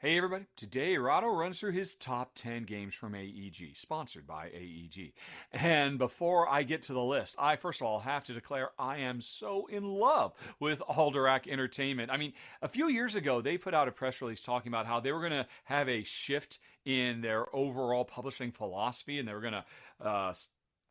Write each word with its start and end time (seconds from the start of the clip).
Hey 0.00 0.16
everybody, 0.16 0.44
today 0.54 0.94
Rado 0.94 1.36
runs 1.36 1.58
through 1.58 1.72
his 1.72 1.96
top 1.96 2.30
10 2.36 2.62
games 2.62 2.94
from 2.94 3.16
AEG, 3.16 3.72
sponsored 3.74 4.28
by 4.28 4.46
AEG. 4.46 5.12
And 5.52 5.98
before 5.98 6.48
I 6.48 6.62
get 6.62 6.82
to 6.82 6.92
the 6.92 7.02
list, 7.02 7.34
I 7.36 7.56
first 7.56 7.80
of 7.80 7.88
all 7.88 7.98
have 7.98 8.22
to 8.26 8.32
declare 8.32 8.70
I 8.78 8.98
am 8.98 9.20
so 9.20 9.66
in 9.66 9.82
love 9.82 10.34
with 10.60 10.82
Alderac 10.88 11.48
Entertainment. 11.48 12.12
I 12.12 12.16
mean, 12.16 12.32
a 12.62 12.68
few 12.68 12.88
years 12.88 13.16
ago, 13.16 13.40
they 13.40 13.58
put 13.58 13.74
out 13.74 13.88
a 13.88 13.90
press 13.90 14.22
release 14.22 14.40
talking 14.40 14.70
about 14.70 14.86
how 14.86 15.00
they 15.00 15.10
were 15.10 15.18
going 15.18 15.32
to 15.32 15.48
have 15.64 15.88
a 15.88 16.04
shift 16.04 16.60
in 16.84 17.20
their 17.20 17.52
overall 17.52 18.04
publishing 18.04 18.52
philosophy 18.52 19.18
and 19.18 19.26
they 19.26 19.34
were 19.34 19.40
going 19.40 19.52
to 19.52 19.64
uh, 20.06 20.32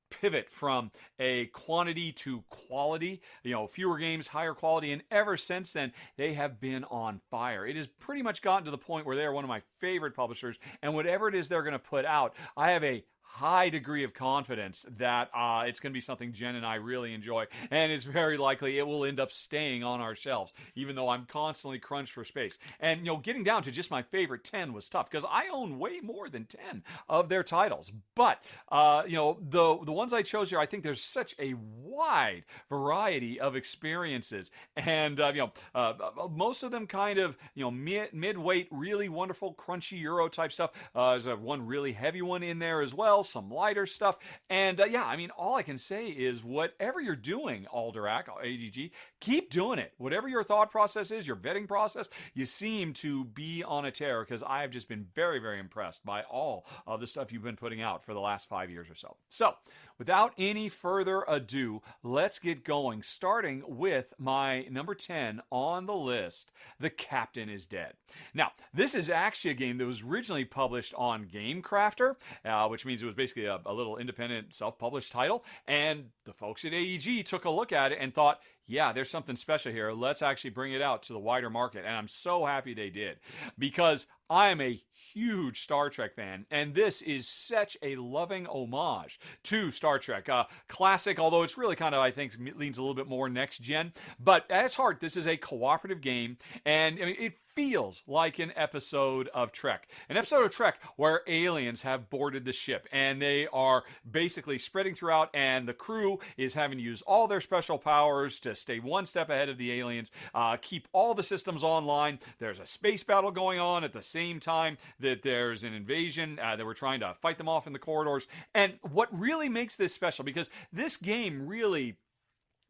pivot 0.09 0.49
from 0.49 0.91
a 1.19 1.45
quantity 1.47 2.11
to 2.11 2.43
quality, 2.49 3.21
you 3.43 3.51
know, 3.51 3.67
fewer 3.67 3.97
games, 3.97 4.27
higher 4.27 4.53
quality, 4.53 4.91
and 4.91 5.03
ever 5.11 5.37
since 5.37 5.73
then, 5.73 5.93
they 6.17 6.33
have 6.33 6.59
been 6.59 6.83
on 6.85 7.21
fire. 7.29 7.65
It 7.65 7.75
has 7.75 7.87
pretty 7.87 8.21
much 8.21 8.41
gotten 8.41 8.65
to 8.65 8.71
the 8.71 8.77
point 8.77 9.05
where 9.05 9.15
they 9.15 9.25
are 9.25 9.33
one 9.33 9.43
of 9.43 9.49
my 9.49 9.61
favorite 9.79 10.15
publishers, 10.15 10.57
and 10.81 10.93
whatever 10.93 11.27
it 11.27 11.35
is 11.35 11.49
they're 11.49 11.63
going 11.63 11.73
to 11.73 11.79
put 11.79 12.05
out, 12.05 12.35
I 12.55 12.71
have 12.71 12.83
a 12.83 13.03
high 13.37 13.69
degree 13.69 14.03
of 14.03 14.13
confidence 14.13 14.85
that 14.97 15.29
uh, 15.33 15.63
it's 15.67 15.79
going 15.79 15.91
to 15.91 15.93
be 15.93 16.01
something 16.01 16.33
Jen 16.33 16.55
and 16.55 16.65
I 16.65 16.75
really 16.75 17.13
enjoy, 17.13 17.45
and 17.69 17.91
it's 17.91 18.03
very 18.03 18.37
likely 18.37 18.79
it 18.79 18.87
will 18.87 19.05
end 19.05 19.19
up 19.19 19.31
staying 19.31 19.83
on 19.83 20.01
our 20.01 20.15
shelves, 20.15 20.53
even 20.75 20.95
though 20.95 21.09
I'm 21.09 21.25
constantly 21.25 21.77
crunched 21.77 22.13
for 22.13 22.25
space. 22.25 22.57
And 22.79 23.01
you 23.01 23.07
know, 23.07 23.17
getting 23.17 23.43
down 23.43 23.63
to 23.63 23.71
just 23.71 23.91
my 23.91 24.01
favorite 24.01 24.43
ten 24.43 24.73
was 24.73 24.89
tough 24.89 25.09
because 25.09 25.25
I 25.29 25.47
own 25.51 25.77
way 25.77 25.99
more 26.01 26.29
than 26.29 26.45
ten 26.45 26.83
of 27.07 27.29
their 27.29 27.43
titles. 27.43 27.91
But 28.15 28.43
uh, 28.69 29.03
you 29.07 29.15
know, 29.15 29.37
the 29.41 29.77
the 29.83 29.93
ones 29.93 30.13
I 30.13 30.23
chose 30.23 30.49
here, 30.49 30.59
I 30.59 30.65
think 30.65 30.83
there's 30.83 31.03
such 31.03 31.35
a 31.39 31.53
wide 31.53 32.43
variety 32.69 33.39
of 33.39 33.55
experiences, 33.55 34.51
and 34.75 35.19
uh, 35.19 35.31
you 35.33 35.41
know, 35.41 35.51
uh, 35.75 35.93
most 36.31 36.63
of 36.63 36.71
them 36.71 36.87
kind 36.87 37.19
of 37.19 37.37
you 37.53 37.63
know 37.63 37.71
mid 37.71 38.13
mid 38.13 38.37
weight, 38.37 38.67
really 38.71 39.09
wonderful, 39.09 39.53
crunchy 39.53 39.99
Euro 40.01 40.27
type 40.27 40.51
stuff. 40.51 40.71
Uh, 40.95 41.11
there's 41.11 41.27
one 41.37 41.67
really 41.67 41.93
heavy 41.93 42.21
one 42.21 42.41
in 42.41 42.59
there 42.59 42.81
as 42.81 42.93
well 42.93 43.16
some 43.23 43.49
lighter 43.49 43.85
stuff. 43.85 44.17
And 44.49 44.79
uh, 44.79 44.85
yeah, 44.85 45.05
I 45.05 45.17
mean, 45.17 45.29
all 45.31 45.55
I 45.55 45.63
can 45.63 45.77
say 45.77 46.07
is 46.07 46.43
whatever 46.43 47.01
you're 47.01 47.15
doing, 47.15 47.67
Alderac, 47.73 48.25
AEG, 48.43 48.91
keep 49.19 49.49
doing 49.49 49.79
it. 49.79 49.93
Whatever 49.97 50.27
your 50.27 50.43
thought 50.43 50.71
process 50.71 51.11
is, 51.11 51.27
your 51.27 51.35
vetting 51.35 51.67
process, 51.67 52.07
you 52.33 52.45
seem 52.45 52.93
to 52.93 53.25
be 53.25 53.63
on 53.63 53.85
a 53.85 53.91
tear 53.91 54.23
because 54.23 54.43
I 54.43 54.61
have 54.61 54.71
just 54.71 54.87
been 54.87 55.07
very, 55.15 55.39
very 55.39 55.59
impressed 55.59 56.05
by 56.05 56.23
all 56.23 56.65
of 56.85 56.99
the 56.99 57.07
stuff 57.07 57.31
you've 57.31 57.43
been 57.43 57.55
putting 57.55 57.81
out 57.81 58.03
for 58.03 58.13
the 58.13 58.19
last 58.19 58.47
five 58.47 58.69
years 58.69 58.89
or 58.89 58.95
so. 58.95 59.17
So, 59.27 59.55
without 59.97 60.33
any 60.37 60.69
further 60.69 61.23
ado, 61.27 61.81
let's 62.03 62.39
get 62.39 62.63
going, 62.63 63.01
starting 63.01 63.63
with 63.67 64.13
my 64.17 64.63
number 64.69 64.95
10 64.95 65.41
on 65.51 65.85
the 65.85 65.95
list 65.95 66.51
The 66.79 66.89
Captain 66.89 67.49
is 67.49 67.65
Dead. 67.65 67.93
Now, 68.33 68.51
this 68.73 68.95
is 68.95 69.09
actually 69.09 69.51
a 69.51 69.55
game 69.55 69.77
that 69.77 69.85
was 69.85 70.03
originally 70.03 70.45
published 70.45 70.93
on 70.95 71.25
GameCrafter, 71.25 72.15
uh, 72.45 72.67
which 72.67 72.85
means 72.85 73.01
it 73.01 73.05
was 73.05 73.15
basically 73.15 73.45
a, 73.45 73.59
a 73.65 73.73
little 73.73 73.97
independent 73.97 74.53
self 74.53 74.77
published 74.77 75.11
title. 75.11 75.43
And 75.67 76.05
the 76.25 76.33
folks 76.33 76.65
at 76.65 76.73
AEG 76.73 77.25
took 77.25 77.45
a 77.45 77.49
look 77.49 77.71
at 77.71 77.91
it 77.91 77.97
and 77.99 78.13
thought, 78.13 78.39
yeah, 78.67 78.91
there's 78.91 79.09
something 79.09 79.37
special 79.37 79.71
here. 79.71 79.91
Let's 79.91 80.21
actually 80.21 80.49
bring 80.51 80.73
it 80.73 80.81
out 80.81 81.03
to 81.03 81.13
the 81.13 81.19
wider 81.19 81.49
market. 81.49 81.85
And 81.85 81.95
I'm 81.95 82.09
so 82.09 82.45
happy 82.45 82.73
they 82.73 82.89
did 82.89 83.17
because 83.57 84.07
I 84.29 84.49
am 84.49 84.59
a 84.61 84.81
huge 85.13 85.61
Star 85.61 85.89
Trek 85.89 86.15
fan, 86.15 86.45
and 86.51 86.73
this 86.73 87.01
is 87.01 87.27
such 87.27 87.77
a 87.81 87.95
loving 87.95 88.45
homage 88.45 89.19
to 89.43 89.71
Star 89.71 89.99
Trek. 89.99 90.27
Uh, 90.27 90.45
classic, 90.67 91.19
although 91.19 91.43
it's 91.43 91.57
really 91.57 91.75
kind 91.75 91.95
of, 91.95 92.01
I 92.01 92.11
think, 92.11 92.35
leans 92.55 92.77
a 92.77 92.81
little 92.81 92.95
bit 92.95 93.07
more 93.07 93.29
next 93.29 93.59
gen. 93.59 93.93
But 94.19 94.49
at 94.51 94.65
its 94.65 94.75
heart, 94.75 94.99
this 94.99 95.15
is 95.15 95.27
a 95.27 95.37
cooperative 95.37 96.01
game, 96.01 96.37
and 96.65 96.99
I 97.01 97.05
mean, 97.05 97.15
it 97.19 97.33
feels 97.57 98.03
like 98.05 98.37
an 98.37 98.53
episode 98.55 99.27
of 99.33 99.51
Trek. 99.51 99.87
An 100.09 100.15
episode 100.15 100.45
of 100.45 100.51
Trek 100.51 100.79
where 100.95 101.23
aliens 101.25 101.81
have 101.81 102.07
boarded 102.07 102.45
the 102.45 102.53
ship 102.53 102.87
and 102.91 103.19
they 103.19 103.47
are 103.47 103.83
basically 104.09 104.59
spreading 104.59 104.93
throughout, 104.93 105.31
and 105.33 105.67
the 105.67 105.73
crew 105.73 106.19
is 106.37 106.53
having 106.53 106.77
to 106.77 106.83
use 106.83 107.01
all 107.01 107.27
their 107.27 107.41
special 107.41 107.79
powers 107.79 108.39
to 108.41 108.53
stay 108.53 108.79
one 108.79 109.07
step 109.07 109.31
ahead 109.31 109.49
of 109.49 109.57
the 109.57 109.71
aliens, 109.71 110.11
uh, 110.35 110.57
keep 110.61 110.87
all 110.91 111.15
the 111.15 111.23
systems 111.23 111.63
online. 111.63 112.19
There's 112.37 112.59
a 112.59 112.67
space 112.67 113.03
battle 113.03 113.31
going 113.31 113.59
on 113.59 113.83
at 113.83 113.91
the 113.91 114.03
same 114.17 114.39
time 114.39 114.77
that 114.99 115.21
there's 115.21 115.63
an 115.63 115.73
invasion, 115.73 116.39
uh, 116.41 116.55
that 116.55 116.65
we're 116.65 116.73
trying 116.73 117.01
to 117.01 117.13
fight 117.21 117.37
them 117.37 117.47
off 117.47 117.67
in 117.67 117.73
the 117.73 117.79
corridors. 117.79 118.27
And 118.55 118.73
what 118.81 119.09
really 119.17 119.47
makes 119.47 119.75
this 119.75 119.93
special, 119.93 120.25
because 120.25 120.49
this 120.73 120.97
game 120.97 121.47
really 121.47 121.97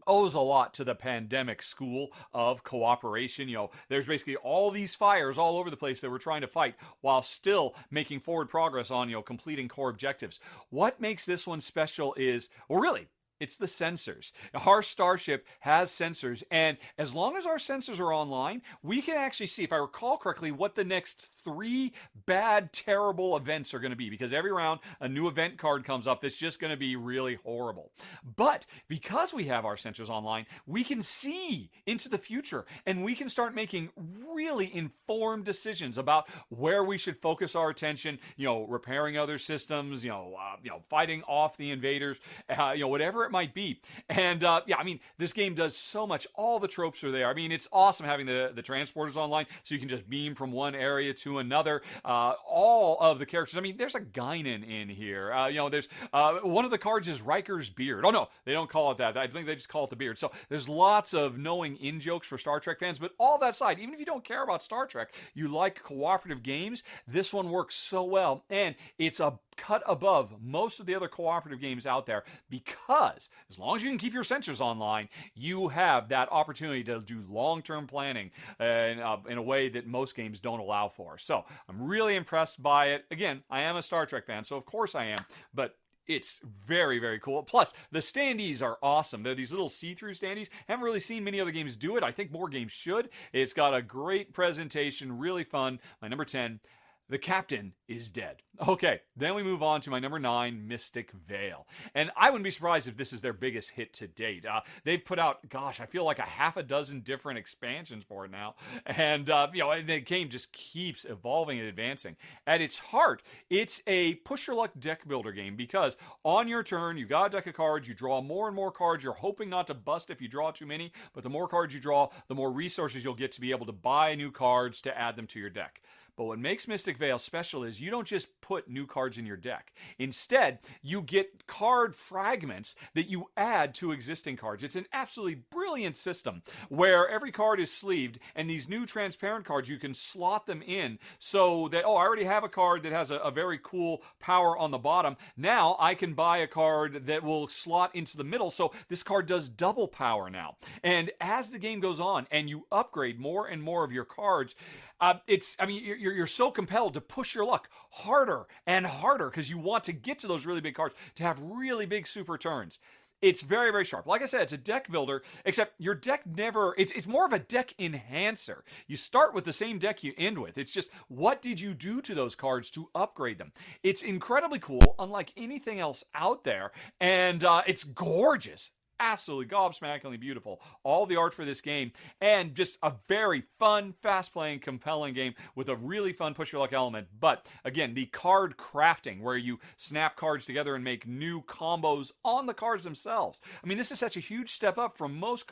owes 0.06 0.34
a 0.34 0.40
lot 0.40 0.74
to 0.74 0.84
the 0.84 0.96
pandemic 0.96 1.62
school 1.62 2.09
of 2.34 2.63
cooperation. 2.63 3.50
You 3.50 3.57
know, 3.57 3.72
there's 3.90 4.07
basically 4.07 4.38
all 4.38 4.72
these 4.72 4.96
fires 4.96 5.38
all 5.38 5.57
over 5.57 5.69
the 5.69 5.78
place 5.78 6.02
that 6.02 6.09
we're 6.09 6.18
trying 6.18 6.41
to 6.41 6.47
fight 6.47 6.75
while 7.02 7.22
still 7.22 7.75
making 7.91 8.22
forward 8.22 8.50
progress 8.50 8.90
on, 8.90 9.09
you 9.09 9.16
know, 9.16 9.22
completing 9.22 9.68
core 9.68 9.90
objectives. 9.90 10.40
What 10.69 11.02
makes 11.02 11.25
this 11.25 11.46
one 11.46 11.62
special 11.62 12.13
is, 12.16 12.50
well, 12.69 12.80
really, 12.80 13.07
it's 13.40 13.58
the 13.58 13.66
sensors. 13.66 14.31
Our 14.66 14.81
Starship 14.81 15.46
has 15.62 15.92
sensors, 15.92 16.44
and 16.52 16.78
as 16.98 17.14
long 17.14 17.36
as 17.38 17.46
our 17.46 17.58
sensors 17.58 18.00
are 18.00 18.14
online, 18.14 18.62
we 18.84 19.02
can 19.02 19.16
actually 19.16 19.48
see, 19.48 19.64
if 19.64 19.74
I 19.74 19.78
recall 19.78 20.18
correctly, 20.18 20.52
what 20.52 20.75
the 20.75 20.84
next 20.84 21.30
three 21.44 21.94
bad, 22.25 22.74
terrible 22.74 23.36
events 23.38 23.74
are 23.74 23.80
going 23.80 23.92
to 23.92 23.98
be. 23.98 24.09
Because 24.09 24.34
every 24.34 24.52
round, 24.52 24.80
a 25.00 25.08
new 25.08 25.28
event 25.28 25.58
card 25.58 25.84
comes 25.84 26.08
up 26.08 26.22
that's 26.22 26.36
just 26.36 26.59
going 26.59 26.72
to 26.72 26.78
be 26.78 26.96
really 26.96 27.36
horrible. 27.36 27.92
But 28.36 28.66
because 28.88 29.34
we 29.34 29.46
have 29.46 29.66
our 29.66 29.75
sensors 29.75 30.09
online, 30.09 30.46
we 30.66 30.84
can 30.84 31.02
see 31.02 31.69
into 31.86 32.09
the 32.09 32.18
future 32.18 32.66
and 32.86 33.04
we 33.04 33.16
can 33.16 33.30
start 33.30 33.56
making 33.56 33.90
really 34.34 34.74
informed 34.74 35.46
decisions 35.46 35.98
about 35.98 36.28
where 36.50 36.84
we 36.84 36.98
should 36.98 37.18
focus 37.18 37.56
our 37.56 37.69
attention, 37.69 38.19
you 38.36 38.46
know, 38.46 38.64
repairing 38.64 39.18
other 39.18 39.38
systems, 39.38 40.04
you 40.04 40.12
know, 40.12 40.36
uh, 40.40 40.56
you 40.64 40.69
know, 40.69 40.81
fighting 40.90 41.24
off 41.24 41.58
the 41.58 41.72
invaders, 41.72 42.18
uh, 42.50 42.72
you 42.72 42.81
know, 42.81 42.88
whatever 42.88 43.27
it 43.28 43.32
might 43.32 43.54
be. 43.54 43.82
And 44.10 44.44
uh, 44.44 44.62
yeah, 44.66 44.78
I 44.78 44.84
mean, 44.84 45.00
this 45.18 45.34
game 45.34 45.54
does 45.54 45.76
so 45.78 46.08
much. 46.08 46.28
All 46.34 46.60
the 46.60 46.68
tropes 46.68 47.04
are 47.04 47.12
there. 47.12 47.28
I 47.28 47.34
mean, 47.34 47.52
it's 47.52 47.68
awesome 47.72 48.06
having 48.06 48.26
the, 48.26 48.52
the 48.54 48.64
transporters 48.64 49.16
online 49.16 49.46
so 49.64 49.76
you 49.76 49.80
can 49.80 49.90
just 49.90 50.10
beam 50.10 50.34
from 50.36 50.52
one 50.52 50.76
area 50.76 51.14
to 51.14 51.40
another. 51.40 51.82
Uh, 52.04 52.34
all 52.50 52.98
of 53.00 53.20
the 53.20 53.26
characters. 53.26 53.58
I 53.58 53.62
mean, 53.62 53.78
there's 53.78 53.96
a 53.96 54.02
Guinan 54.02 54.68
in 54.68 54.90
here. 54.90 55.32
Uh, 55.32 55.48
you 55.48 55.58
know, 55.58 55.70
there's 55.70 55.88
uh, 56.14 56.36
one 56.42 56.66
of 56.66 56.72
the 56.72 56.78
cards 56.78 57.08
is 57.08 57.22
Riker's 57.22 57.70
beard. 57.70 58.06
Oh, 58.06 58.10
no, 58.10 58.30
they 58.46 58.54
don't 58.54 58.70
call 58.70 58.92
it 58.92 58.98
that. 58.98 59.18
I 59.18 59.28
think 59.28 59.46
they 59.46 59.56
just 59.56 59.70
call 59.70 59.84
it 59.84 59.90
the 59.90 59.96
beard. 59.96 60.18
So 60.18 60.32
there's 60.50 60.68
lots 60.68 61.14
of 61.14 61.38
knowing 61.38 61.76
in 61.78 62.00
jokes 62.00 62.28
for 62.28 62.38
Star 62.38 62.60
Trek 62.60 62.80
fans. 62.80 63.00
But 63.00 63.12
all 63.20 63.38
that 63.40 63.56
side, 63.56 63.80
even 63.80 63.94
if 63.94 64.00
you 64.00 64.06
don't 64.06 64.24
care 64.24 64.44
about 64.44 64.64
Star 64.64 64.88
Trek, 64.88 65.14
you 65.34 65.48
like 65.48 65.84
cooperative 65.84 66.44
games, 66.44 66.84
this 67.08 67.34
one 67.34 67.50
works 67.50 67.76
so 67.76 68.04
well. 68.04 68.44
And 68.50 68.76
it's 68.98 69.20
a 69.20 69.40
cut 69.57 69.84
above 69.85 70.35
most 70.41 70.79
of 70.79 70.85
the 70.85 70.95
other 70.95 71.07
cooperative 71.07 71.59
games 71.59 71.85
out 71.85 72.06
there 72.06 72.23
because 72.50 73.29
as 73.50 73.59
long 73.59 73.75
as 73.75 73.84
you 73.84 73.90
can 73.90 73.97
keep 73.97 74.13
your 74.13 74.23
sensors 74.23 74.62
online, 74.62 75.09
you 75.35 75.69
have 75.69 76.09
that 76.09 76.31
opportunity 76.31 76.84
to 76.85 77.01
do 77.01 77.23
long 77.29 77.62
term 77.62 77.88
planning 77.88 78.31
uh, 78.59 78.63
in, 78.63 79.00
uh, 79.00 79.18
in, 79.28 79.38
a 79.38 79.41
way 79.41 79.69
that 79.69 79.88
most 79.88 80.16
games 80.16 80.40
don't 80.40 80.59
allow 80.59 80.88
for. 80.88 81.18
So 81.18 81.45
I'm 81.68 81.81
really 81.81 82.15
impressed 82.15 82.62
by 82.62 82.88
it. 82.88 83.06
Again, 83.12 83.44
I 83.50 83.62
am 83.62 83.75
a 83.75 83.81
Star 83.81 84.06
Trek 84.06 84.25
fan, 84.25 84.44
so 84.44 84.56
of 84.56 84.65
course 84.65 84.95
I 84.95 85.06
am, 85.06 85.19
but 85.54 85.75
it's 86.07 86.39
very 86.65 87.00
very 87.00 87.19
cool. 87.19 87.44
Plus 87.44 87.74
the 87.92 88.00
standees 88.00 88.62
are 88.62 88.77
awesome. 88.81 89.24
They're 89.24 89.36
these 89.36 89.51
little 89.51 89.69
see-through 89.69 90.13
standees. 90.13 90.50
Haven't 90.68 90.86
really 90.86 91.01
seen 91.01 91.24
many 91.24 91.42
other 91.42 91.51
games 91.51 91.75
do 91.75 91.98
it. 91.98 92.03
I 92.03 92.12
think 92.12 92.31
more 92.31 92.48
games 92.48 92.71
should. 92.71 93.10
It's 93.33 93.53
got 93.53 93.74
a 93.74 93.81
great 93.81 94.33
presentation 94.33 95.18
really 95.18 95.44
fun. 95.44 95.80
My 96.01 96.07
number 96.07 96.25
10 96.25 96.62
The 97.09 97.18
captain 97.18 97.74
is 97.88 98.09
dead. 98.09 98.44
Okay, 98.68 99.01
then 99.15 99.33
we 99.36 99.44
move 99.44 99.63
on 99.63 99.80
to 99.81 99.89
my 99.89 100.00
number 100.00 100.19
nine, 100.19 100.68
Mystic 100.68 101.12
Vale. 101.12 101.68
And 101.95 102.12
I 102.18 102.30
wouldn't 102.30 102.44
be 102.44 102.51
surprised 102.51 102.88
if 102.88 102.98
this 102.98 103.13
is 103.13 103.21
their 103.21 103.33
biggest 103.33 103.71
hit 103.71 103.94
to 103.94 104.07
date. 104.07 104.45
Uh, 104.45 104.62
they've 104.83 105.04
put 105.04 105.19
out, 105.19 105.48
gosh, 105.48 105.80
I 105.80 105.86
feel 105.86 106.04
like 106.04 106.19
a 106.19 106.24
half 106.24 106.57
a 106.57 106.63
dozen 106.63 107.01
different 107.01 107.39
expansions 107.39 108.04
for 108.04 108.25
it 108.25 108.31
now. 108.31 108.56
And, 108.86 109.30
uh, 109.30 109.48
you 109.54 109.59
know, 109.59 109.81
the 109.81 110.00
game 110.01 110.30
just 110.30 110.51
keeps 110.51 111.06
evolving 111.06 111.59
and 111.59 111.68
advancing. 111.68 112.18
At 112.45 112.62
its 112.62 112.80
heart, 112.80 113.21
it's 113.50 113.81
a 113.88 114.15
push 114.15 114.48
your 114.48 114.56
luck 114.56 114.71
deck 114.77 115.07
builder 115.07 115.31
game 115.31 115.56
because 115.56 115.95
on 116.24 116.48
your 116.48 116.63
turn, 116.63 116.98
you 116.98 117.06
got 117.06 117.27
a 117.27 117.30
deck 117.30 117.48
of 117.48 117.53
cards, 117.53 117.88
you 117.88 117.94
draw 117.94 118.21
more 118.21 118.48
and 118.48 118.56
more 118.56 118.71
cards. 118.71 119.03
You're 119.03 119.13
hoping 119.13 119.50
not 119.50 119.68
to 119.68 119.74
bust 119.75 120.10
if 120.10 120.21
you 120.21 120.27
draw 120.27 120.51
too 120.51 120.65
many, 120.65 120.92
but 121.13 121.24
the 121.24 121.30
more 121.30 121.48
cards 121.48 121.74
you 121.74 121.80
draw, 121.80 122.10
the 122.27 122.36
more 122.36 122.51
resources 122.51 123.03
you'll 123.03 123.13
get 123.13 123.31
to 123.33 123.42
be 123.42 123.51
able 123.51 123.68
to 123.68 123.71
buy 123.71 124.15
new 124.15 124.31
cards 124.31 124.81
to 124.81 124.98
add 124.98 125.15
them 125.15 125.27
to 125.27 125.39
your 125.39 125.51
deck. 125.51 125.81
But 126.18 126.25
what 126.25 126.40
makes 126.40 126.68
Mystic 126.68 126.98
Vale 126.98 127.19
special 127.19 127.64
is 127.64 127.80
you 127.80 127.92
don't 127.92 128.08
just 128.08 128.42
put 128.42 128.68
new 128.68 128.88
cards 128.88 129.19
in 129.19 129.28
your 129.28 129.38
deck. 129.38 129.72
Instead, 130.00 130.58
you 130.81 131.04
get 131.04 131.46
card 131.46 131.96
fragments 131.96 132.75
that 132.96 133.08
you 133.08 133.30
add 133.38 133.75
to 133.75 133.92
existing 133.92 134.36
cards. 134.36 134.64
It's 134.64 134.75
an 134.75 134.88
absolutely 134.92 135.44
brilliant 135.52 135.96
system 135.96 136.42
where 136.69 137.08
every 137.08 137.31
card 137.31 137.60
is 137.60 137.72
sleeved, 137.72 138.18
and 138.36 138.50
these 138.50 138.68
new 138.68 138.88
transparent 138.88 139.46
cards, 139.46 139.69
you 139.69 139.78
can 139.78 139.94
slot 139.94 140.48
them 140.48 140.64
in 140.64 140.98
so 141.19 141.68
that, 141.68 141.86
oh, 141.86 141.96
I 141.96 142.06
already 142.06 142.24
have 142.24 142.44
a 142.44 142.50
card 142.50 142.81
that 142.81 142.92
has 142.92 143.12
a, 143.12 143.18
a 143.18 143.30
very 143.30 143.60
cool 143.62 144.02
power 144.20 144.58
on 144.58 144.72
the 144.72 144.80
bottom. 144.80 145.18
Now 145.38 145.75
I 145.80 145.94
can 145.94 146.16
buy 146.16 146.40
a 146.40 146.48
card 146.48 147.06
that 147.06 147.22
will 147.22 147.48
slot 147.48 147.96
into 147.96 148.18
the 148.18 148.24
middle, 148.24 148.50
so 148.50 148.74
this 148.88 149.04
card 149.04 149.28
does 149.28 149.50
double 149.50 149.88
power 149.88 150.31
now. 150.31 150.56
And 150.84 151.12
as 151.22 151.52
the 151.52 151.60
game 151.60 151.80
goes 151.80 152.00
on 152.00 152.25
and 152.31 152.50
you 152.50 152.66
upgrade 152.72 153.20
more 153.20 153.46
and 153.46 153.62
more 153.62 153.84
of 153.84 153.92
your 153.92 154.06
cards, 154.06 154.56
uh, 155.00 155.16
it's, 155.28 155.56
I 155.60 155.68
mean, 155.68 155.84
you're, 155.84 156.06
you're 156.13 156.27
so 156.27 156.51
compelled 156.51 156.94
to 156.94 157.01
push 157.01 157.36
your 157.36 157.45
luck 157.45 157.69
harder 157.92 158.48
and 158.65 158.86
harder 158.86 159.30
because 159.30 159.50
you 159.50 159.57
want 159.57 159.83
to 159.86 159.94
get 159.94 160.19
to 160.19 160.27
those 160.27 160.45
really 160.45 160.62
big 160.62 160.75
cards 160.75 160.95
to 161.15 161.24
have 161.24 161.42
really 161.42 161.86
big 161.86 162.07
super 162.07 162.38
turns. 162.38 162.80
It's 163.19 163.42
very, 163.42 163.71
very 163.71 163.83
sharp. 163.83 164.06
Like 164.06 164.21
I 164.21 164.25
said, 164.25 164.42
it's 164.42 164.54
a 164.54 164.57
deck 164.57 164.92
builder, 164.92 165.24
except 165.44 165.74
your 165.80 165.95
deck 165.95 166.21
never, 166.27 166.75
it's, 166.77 166.92
it's 166.92 167.07
more 167.07 167.25
of 167.25 167.33
a 167.33 167.39
deck 167.39 167.74
enhancer. 167.80 168.63
You 168.86 168.95
start 168.95 169.33
with 169.33 169.44
the 169.44 169.54
same 169.54 169.80
deck 169.80 170.04
you 170.04 170.13
end 170.18 170.38
with. 170.38 170.57
It's 170.57 170.71
just, 170.71 170.92
what 171.07 171.42
did 171.42 171.59
you 171.59 171.74
do 171.74 172.00
to 172.01 172.13
those 172.13 172.36
cards 172.36 172.69
to 172.71 172.89
upgrade 172.94 173.39
them? 173.39 173.53
It's 173.81 174.03
incredibly 174.03 174.60
cool, 174.60 174.95
unlike 175.00 175.33
anything 175.36 175.80
else 175.80 176.03
out 176.13 176.44
there, 176.44 176.71
and 177.00 177.44
uh, 177.44 177.63
it's 177.65 177.83
gorgeous 177.83 178.71
absolutely 179.00 179.46
gobsmackingly 179.46 180.20
beautiful. 180.20 180.62
All 180.84 181.06
the 181.06 181.16
art 181.16 181.34
for 181.34 181.46
this 181.46 181.62
game, 181.62 181.92
and 182.22 182.56
just 182.56 182.78
a 182.82 182.94
very 183.08 183.44
fun, 183.60 183.94
fast 184.02 184.34
playing, 184.34 184.60
compelling 184.60 185.14
game 185.14 185.34
with 185.56 185.70
a 185.70 185.76
really 185.76 186.14
fun 186.14 186.34
push 186.34 186.52
your 186.52 186.62
luck 186.62 186.74
element. 186.74 187.08
But 187.20 187.46
again, 187.64 187.94
the 187.94 188.06
card 188.06 188.58
crafting, 188.58 189.22
where 189.22 189.38
you 189.38 189.60
snap 189.78 190.16
cards 190.16 190.46
together 190.46 190.76
and 190.76 190.84
make 190.84 191.08
new 191.08 191.42
combos 191.42 192.12
on 192.24 192.46
the 192.46 192.54
cards 192.54 192.84
themselves. 192.84 193.42
I 193.64 193.68
mean, 193.68 193.78
this 193.78 193.92
is 193.92 194.00
such 194.00 194.18
a 194.18 194.22
huge 194.22 194.52
step 194.52 194.78
up 194.78 194.98
from 194.98 195.20
most 195.20 195.52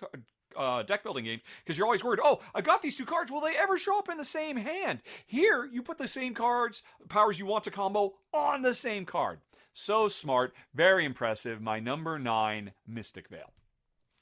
uh, 0.55 0.83
deck 0.83 1.03
building 1.03 1.25
games 1.25 1.41
because 1.63 1.77
you're 1.77 1.87
always 1.87 2.03
worried, 2.03 2.19
oh, 2.23 2.39
I 2.53 2.61
got 2.61 2.81
these 2.81 2.97
two 2.97 3.05
cards. 3.05 3.31
Will 3.31 3.41
they 3.41 3.55
ever 3.55 3.77
show 3.77 3.97
up 3.99 4.09
in 4.09 4.17
the 4.17 4.23
same 4.23 4.57
hand? 4.57 5.01
Here, 5.25 5.65
you 5.65 5.81
put 5.81 5.97
the 5.97 6.07
same 6.07 6.33
cards, 6.33 6.83
powers 7.09 7.39
you 7.39 7.45
want 7.45 7.63
to 7.65 7.71
combo 7.71 8.13
on 8.33 8.61
the 8.61 8.73
same 8.73 9.05
card. 9.05 9.39
So 9.77 10.07
smart, 10.07 10.53
very 10.73 11.03
impressive. 11.03 11.61
My 11.61 11.81
number 11.81 12.17
nine, 12.17 12.71
Mystic 12.87 13.27
Vale. 13.27 13.51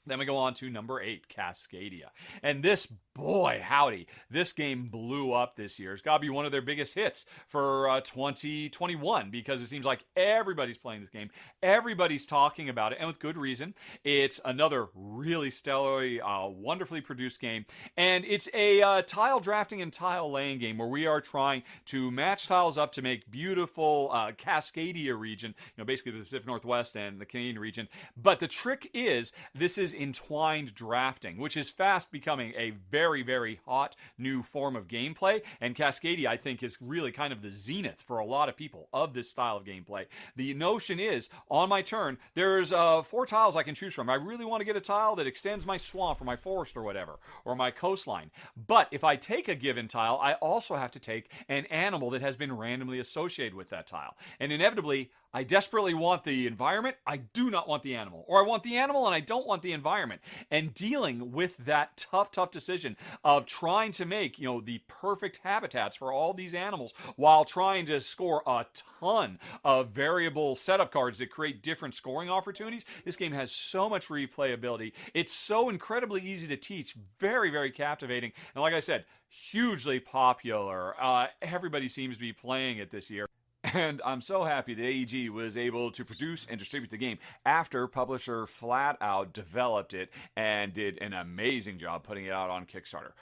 Then 0.06 0.18
we 0.18 0.24
go 0.24 0.36
on 0.36 0.54
to 0.54 0.70
number 0.70 1.00
eight, 1.00 1.28
Cascadia. 1.28 2.08
And 2.42 2.62
this, 2.62 2.86
boy, 3.14 3.62
howdy, 3.64 4.06
this 4.30 4.52
game 4.52 4.88
blew 4.88 5.32
up 5.32 5.56
this 5.56 5.78
year. 5.78 5.92
It's 5.92 6.02
got 6.02 6.18
to 6.18 6.20
be 6.20 6.30
one 6.30 6.44
of 6.44 6.52
their 6.52 6.62
biggest 6.62 6.94
hits 6.94 7.24
for 7.48 7.88
uh, 7.88 8.00
2021 8.00 9.30
because 9.30 9.62
it 9.62 9.68
seems 9.68 9.86
like 9.86 10.04
everybody's 10.16 10.78
playing 10.78 11.00
this 11.00 11.10
game. 11.10 11.30
Everybody's 11.62 12.26
talking 12.26 12.68
about 12.68 12.92
it, 12.92 12.98
and 12.98 13.08
with 13.08 13.18
good 13.18 13.36
reason. 13.36 13.74
It's 14.04 14.40
another 14.44 14.88
really 14.94 15.50
stellar, 15.50 16.04
uh, 16.22 16.48
wonderfully 16.48 17.00
produced 17.00 17.40
game. 17.40 17.64
And 17.96 18.24
it's 18.24 18.48
a 18.52 18.82
uh, 18.82 19.02
tile 19.02 19.40
drafting 19.40 19.80
and 19.80 19.92
tile 19.92 20.30
laying 20.30 20.58
game 20.58 20.78
where 20.78 20.88
we 20.88 21.06
are 21.06 21.20
trying 21.20 21.62
to 21.86 22.10
match 22.10 22.46
tiles 22.46 22.76
up 22.76 22.92
to 22.92 23.02
make 23.02 23.30
beautiful 23.30 24.10
uh, 24.12 24.32
Cascadia 24.32 25.18
region, 25.18 25.54
you 25.58 25.82
know, 25.82 25.84
basically 25.84 26.12
the 26.12 26.20
Pacific 26.20 26.46
Northwest 26.46 26.96
and 26.96 27.20
the 27.20 27.26
Canadian 27.26 27.58
region. 27.58 27.88
But 28.16 28.40
the 28.40 28.48
trick 28.48 28.90
is, 28.92 29.32
this 29.54 29.78
is 29.78 29.93
entwined 29.94 30.74
drafting, 30.74 31.38
which 31.38 31.56
is 31.56 31.70
fast 31.70 32.10
becoming 32.10 32.52
a 32.56 32.70
very, 32.90 33.22
very 33.22 33.60
hot 33.66 33.96
new 34.18 34.42
form 34.42 34.76
of 34.76 34.88
gameplay. 34.88 35.42
And 35.60 35.74
Cascadia, 35.74 36.26
I 36.26 36.36
think, 36.36 36.62
is 36.62 36.78
really 36.80 37.12
kind 37.12 37.32
of 37.32 37.42
the 37.42 37.50
zenith 37.50 38.02
for 38.02 38.18
a 38.18 38.26
lot 38.26 38.48
of 38.48 38.56
people 38.56 38.88
of 38.92 39.14
this 39.14 39.30
style 39.30 39.56
of 39.56 39.64
gameplay. 39.64 40.06
The 40.36 40.54
notion 40.54 41.00
is 41.00 41.28
on 41.48 41.68
my 41.68 41.82
turn, 41.82 42.18
there's 42.34 42.72
uh, 42.72 43.02
four 43.02 43.26
tiles 43.26 43.56
I 43.56 43.62
can 43.62 43.74
choose 43.74 43.94
from. 43.94 44.10
I 44.10 44.14
really 44.14 44.44
want 44.44 44.60
to 44.60 44.64
get 44.64 44.76
a 44.76 44.80
tile 44.80 45.16
that 45.16 45.26
extends 45.26 45.66
my 45.66 45.76
swamp 45.76 46.20
or 46.20 46.24
my 46.24 46.36
forest 46.36 46.76
or 46.76 46.82
whatever, 46.82 47.18
or 47.44 47.54
my 47.54 47.70
coastline. 47.70 48.30
But 48.56 48.88
if 48.90 49.04
I 49.04 49.16
take 49.16 49.48
a 49.48 49.54
given 49.54 49.88
tile, 49.88 50.18
I 50.20 50.34
also 50.34 50.76
have 50.76 50.90
to 50.92 51.00
take 51.00 51.30
an 51.48 51.66
animal 51.66 52.10
that 52.10 52.22
has 52.22 52.36
been 52.36 52.56
randomly 52.56 52.98
associated 52.98 53.54
with 53.54 53.70
that 53.70 53.86
tile. 53.86 54.16
And 54.40 54.52
inevitably, 54.52 55.10
I 55.34 55.42
desperately 55.42 55.94
want 55.94 56.22
the 56.22 56.46
environment. 56.46 56.96
I 57.04 57.16
do 57.16 57.50
not 57.50 57.68
want 57.68 57.82
the 57.82 57.96
animal. 57.96 58.24
Or 58.28 58.38
I 58.38 58.46
want 58.46 58.62
the 58.62 58.76
animal 58.76 59.04
and 59.04 59.14
I 59.14 59.18
don't 59.18 59.46
want 59.46 59.62
the 59.62 59.72
environment. 59.72 60.20
And 60.48 60.72
dealing 60.72 61.32
with 61.32 61.56
that 61.58 61.96
tough, 61.96 62.30
tough 62.30 62.52
decision 62.52 62.96
of 63.24 63.44
trying 63.44 63.90
to 63.92 64.06
make, 64.06 64.38
you 64.38 64.44
know, 64.44 64.60
the 64.60 64.82
perfect 64.86 65.40
habitats 65.42 65.96
for 65.96 66.12
all 66.12 66.32
these 66.34 66.54
animals 66.54 66.94
while 67.16 67.44
trying 67.44 67.84
to 67.86 67.98
score 68.00 68.44
a 68.46 68.66
ton 69.00 69.40
of 69.64 69.90
variable 69.90 70.54
setup 70.54 70.92
cards 70.92 71.18
that 71.18 71.30
create 71.30 71.64
different 71.64 71.96
scoring 71.96 72.30
opportunities. 72.30 72.84
This 73.04 73.16
game 73.16 73.32
has 73.32 73.50
so 73.50 73.90
much 73.90 74.06
replayability. 74.06 74.92
It's 75.14 75.32
so 75.32 75.68
incredibly 75.68 76.20
easy 76.20 76.46
to 76.46 76.56
teach, 76.56 76.94
very, 77.18 77.50
very 77.50 77.72
captivating. 77.72 78.32
And 78.54 78.62
like 78.62 78.74
I 78.74 78.80
said, 78.80 79.04
hugely 79.28 79.98
popular. 79.98 80.94
Uh, 81.00 81.26
everybody 81.42 81.88
seems 81.88 82.14
to 82.16 82.20
be 82.20 82.32
playing 82.32 82.78
it 82.78 82.92
this 82.92 83.10
year. 83.10 83.26
And 83.72 84.02
I'm 84.04 84.20
so 84.20 84.44
happy 84.44 84.74
that 84.74 84.82
AEG 84.82 85.30
was 85.30 85.56
able 85.56 85.90
to 85.92 86.04
produce 86.04 86.46
and 86.46 86.58
distribute 86.58 86.90
the 86.90 86.98
game 86.98 87.18
after 87.46 87.86
publisher 87.86 88.46
Flat 88.46 88.98
Out 89.00 89.32
developed 89.32 89.94
it 89.94 90.10
and 90.36 90.74
did 90.74 91.00
an 91.00 91.14
amazing 91.14 91.78
job 91.78 92.02
putting 92.02 92.26
it 92.26 92.32
out 92.32 92.50
on 92.50 92.66
Kickstarter. 92.66 93.12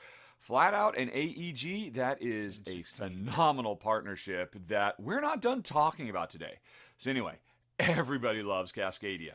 Flat 0.41 0.75
Out 0.75 0.99
and 0.99 1.11
AEG, 1.13 1.95
that 1.95 2.21
is 2.21 2.61
a 2.67 2.83
phenomenal 2.83 3.77
partnership 3.77 4.57
that 4.69 4.99
we're 4.99 5.21
not 5.21 5.41
done 5.41 5.63
talking 5.63 6.11
about 6.11 6.31
today. 6.31 6.59
So, 6.99 7.11
anyway, 7.11 7.39
everybody 7.79 8.43
loves 8.43 8.73
Cascadia. 8.73 9.35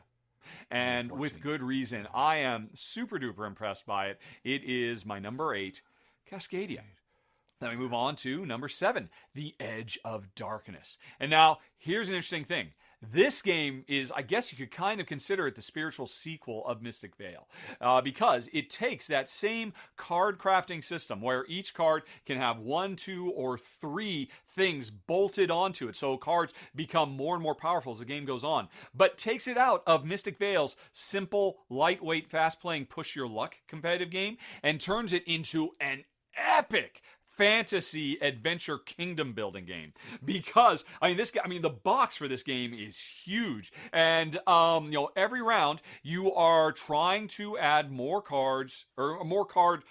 And 0.70 1.12
with 1.14 1.42
good 1.42 1.64
reason. 1.64 2.08
I 2.14 2.38
am 2.38 2.70
super 2.74 3.18
duper 3.18 3.48
impressed 3.48 3.86
by 3.86 4.08
it. 4.08 4.20
It 4.44 4.64
is 4.66 5.06
my 5.06 5.20
number 5.20 5.56
eight, 5.56 5.82
Cascadia. 6.30 6.82
Then 7.60 7.72
we 7.72 7.76
move 7.76 7.94
on 7.94 8.16
to 8.18 8.46
number 8.46 8.68
seven, 8.68 9.10
The 9.34 9.56
Edge 9.60 9.98
of 10.06 10.36
Darkness. 10.36 10.98
And 11.20 11.32
now, 11.32 11.58
here's 11.78 12.08
an 12.08 12.16
interesting 12.16 12.46
thing. 12.46 12.74
This 13.02 13.44
game 13.44 13.84
is, 13.88 14.12
I 14.12 14.24
guess 14.24 14.52
you 14.52 14.58
could 14.58 14.76
kind 14.76 15.00
of 15.00 15.06
consider 15.06 15.46
it 15.46 15.56
the 15.56 15.62
spiritual 15.62 16.08
sequel 16.08 16.66
of 16.66 16.82
Mystic 16.82 17.16
Vale, 17.16 17.48
uh, 17.80 18.02
because 18.02 18.50
it 18.54 18.72
takes 18.72 19.06
that 19.08 19.30
same 19.30 19.74
card 19.98 20.40
crafting 20.40 20.84
system 20.84 21.22
where 21.22 21.46
each 21.48 21.76
card 21.76 22.04
can 22.26 22.40
have 22.40 22.58
one, 22.58 22.96
two, 22.96 23.30
or 23.36 23.56
three 23.56 24.32
things 24.48 24.90
bolted 24.90 25.52
onto 25.52 25.88
it, 25.88 25.96
so 25.96 26.18
cards 26.18 26.56
become 26.76 27.12
more 27.12 27.36
and 27.36 27.44
more 27.44 27.54
powerful 27.56 27.94
as 27.94 28.00
the 28.00 28.06
game 28.06 28.26
goes 28.26 28.44
on, 28.44 28.68
but 28.96 29.18
takes 29.18 29.48
it 29.48 29.58
out 29.60 29.84
of 29.86 30.04
Mystic 30.04 30.38
Vale's 30.38 30.76
simple, 30.92 31.60
lightweight, 31.70 32.32
fast 32.32 32.60
playing, 32.60 32.88
push 32.88 33.16
your 33.16 33.28
luck 33.28 33.58
competitive 33.68 34.10
game 34.10 34.38
and 34.64 34.82
turns 34.82 35.14
it 35.14 35.24
into 35.28 35.70
an 35.80 36.04
epic 36.36 37.02
fantasy 37.38 38.18
adventure 38.22 38.80
kingdom 38.80 39.34
building 39.34 39.66
game. 39.66 39.94
Because 40.26 40.84
I 41.02 41.10
mean 41.10 41.18
this 41.18 41.32
I 41.44 41.48
mean 41.48 41.62
the 41.62 41.70
box 41.70 42.18
for 42.18 42.28
this 42.28 42.44
game 42.44 42.74
is 42.74 43.00
huge. 43.00 43.72
And 43.94 44.40
um 44.48 44.86
you 44.86 44.94
know 44.94 45.10
every 45.16 45.42
round 45.42 45.82
you 46.04 46.34
are 46.34 46.72
trying 46.72 47.28
to 47.30 47.58
add 47.58 47.92
more 47.92 48.22
cards 48.22 48.86
or 48.98 49.24
more 49.24 49.46
card 49.46 49.84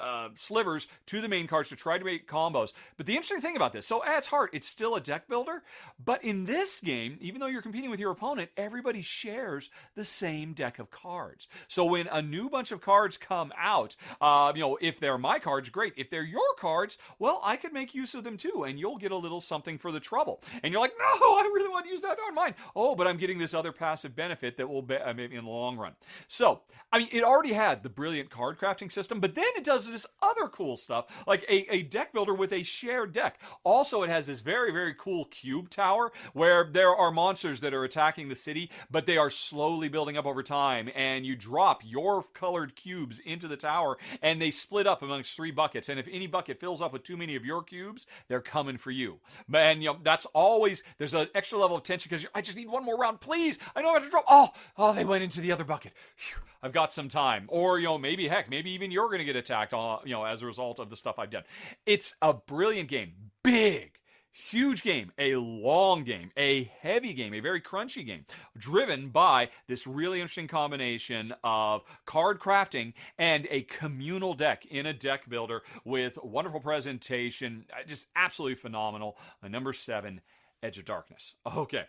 uh, 0.00 0.28
slivers 0.34 0.86
to 1.06 1.20
the 1.20 1.28
main 1.28 1.46
cards 1.46 1.68
to 1.70 1.76
try 1.76 1.98
to 1.98 2.04
make 2.04 2.28
combos. 2.28 2.72
But 2.96 3.06
the 3.06 3.14
interesting 3.14 3.40
thing 3.40 3.56
about 3.56 3.72
this, 3.72 3.86
so 3.86 4.04
at 4.04 4.18
its 4.18 4.26
heart, 4.28 4.50
it's 4.52 4.66
still 4.66 4.94
a 4.94 5.00
deck 5.00 5.28
builder. 5.28 5.62
But 6.04 6.22
in 6.24 6.44
this 6.44 6.80
game, 6.80 7.18
even 7.20 7.40
though 7.40 7.46
you're 7.46 7.62
competing 7.62 7.90
with 7.90 8.00
your 8.00 8.10
opponent, 8.10 8.50
everybody 8.56 9.02
shares 9.02 9.70
the 9.94 10.04
same 10.04 10.52
deck 10.52 10.78
of 10.78 10.90
cards. 10.90 11.48
So 11.66 11.84
when 11.84 12.06
a 12.08 12.22
new 12.22 12.48
bunch 12.48 12.72
of 12.72 12.80
cards 12.80 13.16
come 13.16 13.52
out, 13.56 13.96
uh, 14.20 14.52
you 14.54 14.60
know, 14.60 14.78
if 14.80 15.00
they're 15.00 15.18
my 15.18 15.38
cards, 15.38 15.68
great. 15.68 15.94
If 15.96 16.10
they're 16.10 16.22
your 16.22 16.54
cards, 16.58 16.98
well, 17.18 17.40
I 17.44 17.56
could 17.56 17.72
make 17.72 17.94
use 17.94 18.14
of 18.14 18.24
them 18.24 18.36
too, 18.36 18.64
and 18.64 18.78
you'll 18.78 18.98
get 18.98 19.12
a 19.12 19.16
little 19.16 19.40
something 19.40 19.78
for 19.78 19.92
the 19.92 20.00
trouble. 20.00 20.42
And 20.62 20.72
you're 20.72 20.80
like, 20.80 20.94
no, 20.98 21.04
I 21.36 21.50
really 21.54 21.68
want 21.68 21.86
to 21.86 21.90
use 21.90 22.02
that 22.02 22.18
on 22.26 22.34
mine. 22.34 22.54
Oh, 22.74 22.94
but 22.94 23.06
I'm 23.06 23.16
getting 23.16 23.38
this 23.38 23.54
other 23.54 23.72
passive 23.72 24.14
benefit 24.14 24.56
that 24.56 24.68
will 24.68 24.82
be 24.82 24.96
uh, 24.96 25.12
maybe 25.14 25.36
in 25.36 25.44
the 25.44 25.50
long 25.50 25.76
run. 25.76 25.92
So, 26.26 26.62
I 26.92 26.98
mean, 26.98 27.08
it 27.12 27.22
already 27.22 27.52
had 27.52 27.82
the 27.82 27.88
brilliant 27.88 28.30
card 28.30 28.58
crafting 28.58 28.90
system, 28.90 29.20
but 29.20 29.34
then 29.34 29.48
it 29.56 29.64
does 29.64 29.77
does 29.84 29.92
this 29.92 30.06
other 30.22 30.48
cool 30.48 30.76
stuff, 30.76 31.06
like 31.26 31.42
a, 31.48 31.74
a 31.74 31.82
deck 31.82 32.12
builder 32.12 32.34
with 32.34 32.52
a 32.52 32.62
shared 32.62 33.12
deck. 33.12 33.40
Also, 33.64 34.02
it 34.02 34.10
has 34.10 34.26
this 34.26 34.40
very, 34.40 34.72
very 34.72 34.94
cool 34.94 35.24
cube 35.26 35.70
tower 35.70 36.12
where 36.32 36.68
there 36.70 36.94
are 36.94 37.10
monsters 37.10 37.60
that 37.60 37.74
are 37.74 37.84
attacking 37.84 38.28
the 38.28 38.36
city, 38.36 38.70
but 38.90 39.06
they 39.06 39.16
are 39.16 39.30
slowly 39.30 39.88
building 39.88 40.16
up 40.16 40.26
over 40.26 40.42
time. 40.42 40.88
And 40.94 41.26
you 41.26 41.36
drop 41.36 41.82
your 41.84 42.24
colored 42.34 42.76
cubes 42.76 43.18
into 43.18 43.48
the 43.48 43.56
tower, 43.56 43.98
and 44.22 44.40
they 44.40 44.50
split 44.50 44.86
up 44.86 45.02
amongst 45.02 45.36
three 45.36 45.50
buckets. 45.50 45.88
And 45.88 45.98
if 45.98 46.08
any 46.10 46.26
bucket 46.26 46.60
fills 46.60 46.82
up 46.82 46.92
with 46.92 47.04
too 47.04 47.16
many 47.16 47.36
of 47.36 47.44
your 47.44 47.62
cubes, 47.62 48.06
they're 48.28 48.40
coming 48.40 48.78
for 48.78 48.90
you. 48.90 49.18
And 49.52 49.82
you 49.82 49.90
know 49.90 49.98
that's 50.02 50.26
always 50.26 50.82
there's 50.98 51.14
an 51.14 51.28
extra 51.34 51.58
level 51.58 51.76
of 51.76 51.82
tension 51.82 52.08
because 52.10 52.26
I 52.34 52.40
just 52.40 52.56
need 52.56 52.68
one 52.68 52.84
more 52.84 52.96
round, 52.96 53.20
please. 53.20 53.58
I 53.74 53.82
know 53.82 53.90
I 53.90 53.94
have 53.94 54.04
to 54.04 54.10
drop. 54.10 54.24
Oh, 54.28 54.50
oh, 54.76 54.92
they 54.92 55.04
went 55.04 55.24
into 55.24 55.40
the 55.40 55.52
other 55.52 55.64
bucket. 55.64 55.92
Whew, 56.16 56.42
I've 56.62 56.72
got 56.72 56.92
some 56.92 57.08
time. 57.08 57.46
Or 57.48 57.78
you 57.78 57.86
know 57.86 57.98
maybe 57.98 58.28
heck, 58.28 58.50
maybe 58.50 58.70
even 58.70 58.90
you're 58.90 59.06
going 59.06 59.18
to 59.18 59.24
get 59.24 59.36
attacked 59.36 59.67
on 59.72 60.00
you 60.04 60.12
know 60.12 60.24
as 60.24 60.42
a 60.42 60.46
result 60.46 60.78
of 60.78 60.90
the 60.90 60.96
stuff 60.96 61.18
I've 61.18 61.30
done. 61.30 61.44
It's 61.86 62.14
a 62.22 62.34
brilliant 62.34 62.88
game, 62.88 63.12
big 63.42 63.98
Huge 64.38 64.84
game, 64.84 65.10
a 65.18 65.34
long 65.34 66.04
game, 66.04 66.30
a 66.36 66.70
heavy 66.80 67.12
game, 67.12 67.34
a 67.34 67.40
very 67.40 67.60
crunchy 67.60 68.06
game, 68.06 68.24
driven 68.56 69.08
by 69.08 69.48
this 69.66 69.84
really 69.84 70.20
interesting 70.20 70.46
combination 70.46 71.34
of 71.42 71.82
card 72.06 72.38
crafting 72.38 72.92
and 73.18 73.48
a 73.50 73.62
communal 73.62 74.34
deck 74.34 74.64
in 74.66 74.86
a 74.86 74.92
deck 74.92 75.28
builder 75.28 75.62
with 75.84 76.18
wonderful 76.22 76.60
presentation. 76.60 77.66
Uh, 77.72 77.84
just 77.84 78.06
absolutely 78.14 78.54
phenomenal. 78.54 79.18
Number 79.42 79.72
seven, 79.72 80.20
Edge 80.62 80.78
of 80.78 80.84
Darkness. 80.84 81.34
Okay. 81.44 81.86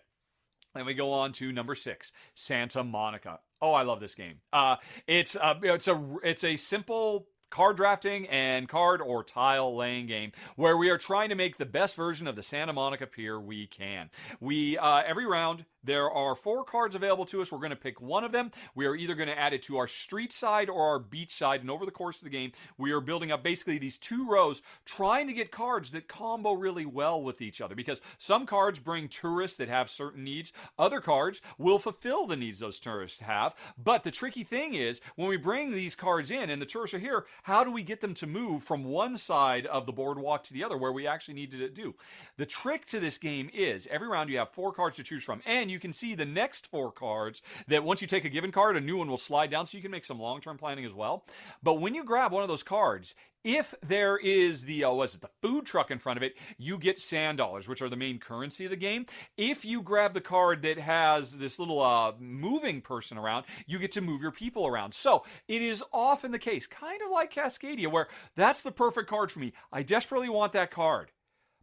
Then 0.73 0.87
we 0.87 0.95
go 0.95 1.13
on 1.13 1.33
to 1.33 1.51
number 1.51 1.75
six, 1.75 2.11
Santa 2.33 2.83
Monica. 2.83 3.41
Oh, 3.61 3.73
I 3.73 3.83
love 3.83 3.99
this 3.99 4.15
game. 4.15 4.41
Uh, 4.51 4.77
it's 5.05 5.35
uh, 5.35 5.55
it's 5.61 5.87
a 5.87 6.15
it's 6.23 6.43
a 6.43 6.55
simple 6.55 7.27
card 7.49 7.77
drafting 7.77 8.27
and 8.27 8.67
card 8.67 9.01
or 9.01 9.23
tile 9.23 9.75
laying 9.75 10.07
game 10.07 10.31
where 10.55 10.77
we 10.77 10.89
are 10.89 10.97
trying 10.97 11.29
to 11.29 11.35
make 11.35 11.57
the 11.57 11.65
best 11.65 11.95
version 11.95 12.27
of 12.27 12.35
the 12.35 12.43
Santa 12.43 12.73
Monica 12.73 13.07
Pier 13.07 13.39
we 13.39 13.67
can. 13.67 14.09
We 14.39 14.77
uh, 14.77 15.03
every 15.05 15.25
round 15.25 15.65
there 15.83 16.09
are 16.09 16.35
four 16.35 16.63
cards 16.63 16.95
available 16.95 17.25
to 17.25 17.41
us. 17.41 17.51
We're 17.51 17.59
going 17.59 17.69
to 17.69 17.75
pick 17.75 18.01
one 18.01 18.23
of 18.23 18.31
them. 18.31 18.51
We 18.75 18.85
are 18.85 18.95
either 18.95 19.15
going 19.15 19.29
to 19.29 19.37
add 19.37 19.53
it 19.53 19.63
to 19.63 19.77
our 19.77 19.87
street 19.87 20.33
side 20.33 20.69
or 20.69 20.89
our 20.89 20.99
beach 20.99 21.35
side. 21.35 21.61
And 21.61 21.71
over 21.71 21.85
the 21.85 21.91
course 21.91 22.17
of 22.17 22.23
the 22.23 22.29
game, 22.29 22.51
we 22.77 22.91
are 22.91 23.01
building 23.01 23.31
up 23.31 23.43
basically 23.43 23.77
these 23.77 23.97
two 23.97 24.27
rows, 24.27 24.61
trying 24.85 25.27
to 25.27 25.33
get 25.33 25.51
cards 25.51 25.91
that 25.91 26.07
combo 26.07 26.53
really 26.53 26.85
well 26.85 27.21
with 27.21 27.41
each 27.41 27.61
other. 27.61 27.75
Because 27.75 28.01
some 28.17 28.45
cards 28.45 28.79
bring 28.79 29.07
tourists 29.07 29.57
that 29.57 29.69
have 29.69 29.89
certain 29.89 30.23
needs, 30.23 30.53
other 30.77 30.99
cards 30.99 31.41
will 31.57 31.79
fulfill 31.79 32.27
the 32.27 32.35
needs 32.35 32.59
those 32.59 32.79
tourists 32.79 33.21
have. 33.21 33.55
But 33.77 34.03
the 34.03 34.11
tricky 34.11 34.43
thing 34.43 34.73
is, 34.73 35.01
when 35.15 35.29
we 35.29 35.37
bring 35.37 35.71
these 35.71 35.95
cards 35.95 36.31
in 36.31 36.49
and 36.49 36.61
the 36.61 36.65
tourists 36.65 36.93
are 36.93 36.99
here, 36.99 37.25
how 37.43 37.63
do 37.63 37.71
we 37.71 37.83
get 37.83 38.01
them 38.01 38.13
to 38.15 38.27
move 38.27 38.63
from 38.63 38.83
one 38.83 39.17
side 39.17 39.65
of 39.65 39.85
the 39.85 39.91
boardwalk 39.91 40.43
to 40.45 40.53
the 40.53 40.63
other 40.63 40.77
where 40.77 40.91
we 40.91 41.07
actually 41.07 41.35
need 41.35 41.51
to 41.51 41.69
do? 41.69 41.95
The 42.37 42.45
trick 42.45 42.85
to 42.87 42.99
this 42.99 43.17
game 43.17 43.49
is 43.53 43.87
every 43.91 44.07
round 44.07 44.29
you 44.29 44.37
have 44.39 44.51
four 44.51 44.73
cards 44.73 44.97
to 44.97 45.03
choose 45.03 45.23
from, 45.23 45.41
and 45.45 45.68
you 45.69 45.79
can 45.79 45.91
see 45.91 46.15
the 46.15 46.25
next 46.25 46.67
four 46.67 46.91
cards 46.91 47.41
that 47.67 47.83
once 47.83 48.01
you 48.01 48.07
take 48.07 48.25
a 48.25 48.29
given 48.29 48.51
card, 48.51 48.75
a 48.77 48.81
new 48.81 48.97
one 48.97 49.09
will 49.09 49.17
slide 49.17 49.51
down 49.51 49.65
so 49.65 49.77
you 49.77 49.81
can 49.81 49.91
make 49.91 50.05
some 50.05 50.19
long 50.19 50.41
term 50.41 50.57
planning 50.57 50.85
as 50.85 50.93
well. 50.93 51.25
But 51.63 51.75
when 51.75 51.95
you 51.95 52.03
grab 52.03 52.31
one 52.31 52.43
of 52.43 52.49
those 52.49 52.63
cards, 52.63 53.15
if 53.43 53.73
there 53.81 54.17
is 54.17 54.65
the 54.65 54.83
uh, 54.83 54.91
what's 54.91 55.15
it, 55.15 55.21
the 55.21 55.29
food 55.41 55.65
truck 55.65 55.91
in 55.91 55.99
front 55.99 56.17
of 56.17 56.23
it, 56.23 56.35
you 56.57 56.77
get 56.77 56.99
sand 56.99 57.37
dollars, 57.37 57.67
which 57.67 57.81
are 57.81 57.89
the 57.89 57.95
main 57.95 58.19
currency 58.19 58.65
of 58.65 58.71
the 58.71 58.77
game. 58.77 59.05
If 59.37 59.63
you 59.63 59.81
grab 59.81 60.13
the 60.13 60.21
card 60.21 60.61
that 60.63 60.77
has 60.77 61.37
this 61.37 61.57
little 61.57 61.81
uh, 61.81 62.13
moving 62.19 62.81
person 62.81 63.17
around, 63.17 63.45
you 63.65 63.79
get 63.79 63.91
to 63.93 64.01
move 64.01 64.21
your 64.21 64.31
people 64.31 64.67
around. 64.67 64.93
So 64.93 65.23
it 65.47 65.61
is 65.61 65.83
often 65.93 66.31
the 66.31 66.39
case, 66.39 66.67
kind 66.67 67.01
of 67.01 67.11
like 67.11 67.33
Cascadia, 67.33 67.89
where 67.89 68.07
that's 68.35 68.61
the 68.61 68.71
perfect 68.71 69.09
card 69.09 69.31
for 69.31 69.39
me. 69.39 69.53
I 69.71 69.83
desperately 69.83 70.29
want 70.29 70.51
that 70.53 70.71
card. 70.71 71.11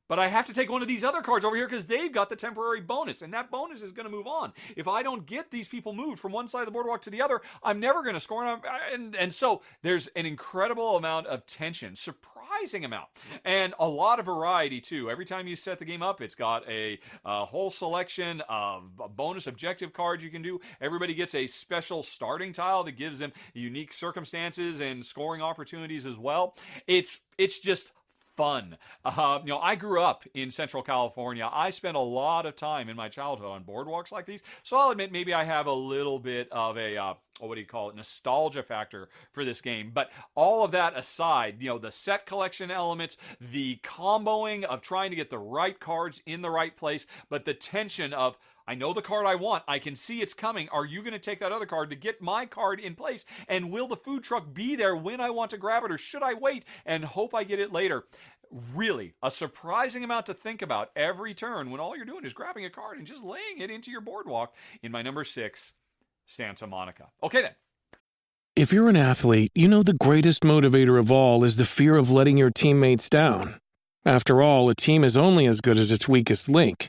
But 0.09 0.19
I 0.19 0.29
have 0.29 0.47
to 0.47 0.53
take 0.53 0.71
one 0.71 0.83
of 0.83 0.89
these 0.89 1.05
other 1.05 1.23
cards 1.23 1.45
over 1.45 1.57
here 1.57 1.67
because 1.67 1.87
they've 1.87 2.13
got 2.13 2.29
the 2.29 2.37
temporary 2.37 2.81
bonus, 2.81 3.23
and 3.23 3.33
that 3.35 3.51
bonus 3.51 3.83
is 3.83 3.93
going 3.93 4.09
to 4.09 4.15
move 4.15 4.27
on. 4.27 4.53
If 4.77 4.87
I 4.89 5.03
don't 5.03 5.27
get 5.27 5.51
these 5.51 5.69
people 5.69 5.93
moved 5.93 6.21
from 6.21 6.33
one 6.33 6.49
side 6.49 6.61
of 6.61 6.67
the 6.67 6.73
boardwalk 6.73 7.03
to 7.03 7.11
the 7.11 7.23
other, 7.23 7.41
I'm 7.63 7.81
never 7.81 8.03
going 8.03 8.15
to 8.15 8.21
score. 8.21 8.45
And, 8.45 8.63
and, 8.93 9.17
and 9.17 9.35
so 9.35 9.63
there's 9.83 10.07
an 10.09 10.27
incredible 10.27 10.97
amount 10.97 11.27
of 11.27 11.47
tension, 11.47 11.97
surprising 11.97 12.85
amount, 12.85 13.09
and 13.45 13.75
a 13.79 13.89
lot 13.89 14.19
of 14.19 14.27
variety 14.27 14.81
too. 14.81 15.11
Every 15.11 15.25
time 15.25 15.47
you 15.47 15.57
set 15.57 15.79
the 15.79 15.85
game 15.85 16.03
up, 16.03 16.21
it's 16.21 16.35
got 16.35 16.69
a, 16.69 16.99
a 17.25 17.45
whole 17.45 17.71
selection 17.71 18.43
of 18.49 18.85
bonus 19.17 19.47
objective 19.47 19.93
cards 19.93 20.23
you 20.23 20.31
can 20.31 20.43
do. 20.43 20.61
Everybody 20.81 21.15
gets 21.15 21.35
a 21.35 21.47
special 21.47 22.03
starting 22.03 22.53
tile 22.53 22.85
that 22.85 22.93
gives 22.93 23.19
them 23.19 23.33
unique 23.55 23.93
circumstances 23.93 24.81
and 24.81 25.05
scoring 25.05 25.43
opportunities 25.43 26.07
as 26.07 26.17
well. 26.17 26.57
It's 26.87 27.21
it's 27.39 27.59
just 27.59 27.93
fun. 28.37 28.77
Uh, 29.05 29.41
you 29.43 29.51
know, 29.51 29.59
I 29.59 29.75
grew 29.75 30.03
up 30.03 30.25
in 30.35 30.51
Central 30.51 30.83
California. 30.83 31.49
I 31.51 31.71
spent 31.71 31.97
a 31.97 32.01
lot 32.01 32.47
of 32.47 32.57
time 32.57 32.89
in 32.89 32.97
my 32.97 33.09
childhood 33.09 33.49
on 33.49 33.65
boardwalks 33.65 34.13
like 34.13 34.27
these. 34.27 34.43
So 34.63 34.77
I'll 34.77 34.91
admit 34.91 35.13
maybe 35.13 35.33
I 35.33 35.45
have 35.45 35.67
a 35.67 35.73
little 35.73 36.19
bit 36.19 36.49
of 36.53 36.77
a 36.77 36.97
uh, 36.97 37.15
what 37.41 37.55
do 37.55 37.61
you 37.61 37.67
call 37.67 37.91
it 37.91 37.97
nostalgia 37.97 38.63
factor 38.63 39.09
for 39.33 39.45
this 39.45 39.61
game 39.61 39.91
but 39.93 40.11
all 40.35 40.65
of 40.65 40.71
that 40.71 40.97
aside 40.97 41.61
you 41.61 41.69
know 41.69 41.79
the 41.79 41.93
set 41.93 42.25
collection 42.25 42.71
elements 42.71 43.19
the 43.41 43.79
comboing 43.83 44.65
of 44.65 44.81
trying 44.81 45.11
to 45.11 45.17
get 45.17 45.29
the 45.29 45.39
right 45.39 45.79
cards 45.79 46.23
in 46.25 46.41
the 46.41 46.51
right 46.51 46.77
place 46.77 47.07
but 47.29 47.45
the 47.45 47.53
tension 47.55 48.15
of 48.15 48.39
I 48.67 48.75
know 48.75 48.93
the 48.93 49.03
card 49.03 49.27
I 49.27 49.37
want. 49.37 49.63
I 49.69 49.79
can 49.79 49.95
see 49.95 50.21
it's 50.21 50.35
coming. 50.35 50.69
Are 50.71 50.85
you 50.85 51.01
going 51.03 51.13
to 51.13 51.19
take 51.19 51.41
that 51.41 51.53
other 51.53 51.67
card 51.67 51.91
to 51.91 51.97
get 51.97 52.21
my 52.21 52.47
card 52.47 52.81
in 52.81 52.95
place? 52.95 53.25
And 53.49 53.71
will 53.71 53.87
the 53.87 53.97
food 53.97 54.25
truck 54.25 54.53
be 54.53 54.75
there 54.75 54.97
when 54.97 55.21
I 55.21 55.31
want 55.31 55.51
to 55.53 55.59
grab 55.59 55.85
it, 55.85 55.93
or 55.93 55.99
should 55.99 56.23
I 56.23 56.35
wait 56.35 56.65
and 56.85 57.05
hope 57.05 57.35
I 57.35 57.45
get 57.45 57.61
it 57.61 57.73
later? 57.73 58.05
Really, 58.75 59.15
a 59.23 59.31
surprising 59.31 60.05
amount 60.05 60.27
to 60.27 60.35
think 60.35 60.63
about 60.63 60.91
every 60.95 61.35
turn 61.35 61.71
when 61.71 61.81
all 61.81 61.97
you're 61.97 62.05
doing 62.05 62.25
is 62.25 62.33
grabbing 62.33 62.65
a 62.65 62.71
card 62.71 62.99
and 62.99 63.07
just 63.07 63.23
laying 63.23 63.59
it 63.59 63.71
into 63.71 63.91
your 63.91 64.01
boardwalk 64.01 64.55
in 64.83 64.93
my 64.93 65.03
number 65.03 65.25
six, 65.25 65.73
Santa 66.27 66.67
Monica. 66.67 67.09
Okay, 67.23 67.43
then. 67.43 67.53
If 68.55 68.73
you're 68.73 68.89
an 68.89 68.97
athlete, 68.97 69.53
you 69.55 69.69
know 69.69 69.83
the 69.83 69.93
greatest 69.93 70.43
motivator 70.43 70.99
of 70.99 71.13
all 71.13 71.45
is 71.45 71.57
the 71.57 71.65
fear 71.65 71.97
of 71.97 72.11
letting 72.11 72.39
your 72.39 72.51
teammates 72.51 73.11
down. 73.11 73.61
After 74.05 74.41
all, 74.41 74.71
a 74.71 74.75
team 74.75 75.05
is 75.05 75.17
only 75.17 75.47
as 75.47 75.61
good 75.61 75.77
as 75.77 75.91
its 75.93 76.09
weakest 76.09 76.49
link. 76.49 76.89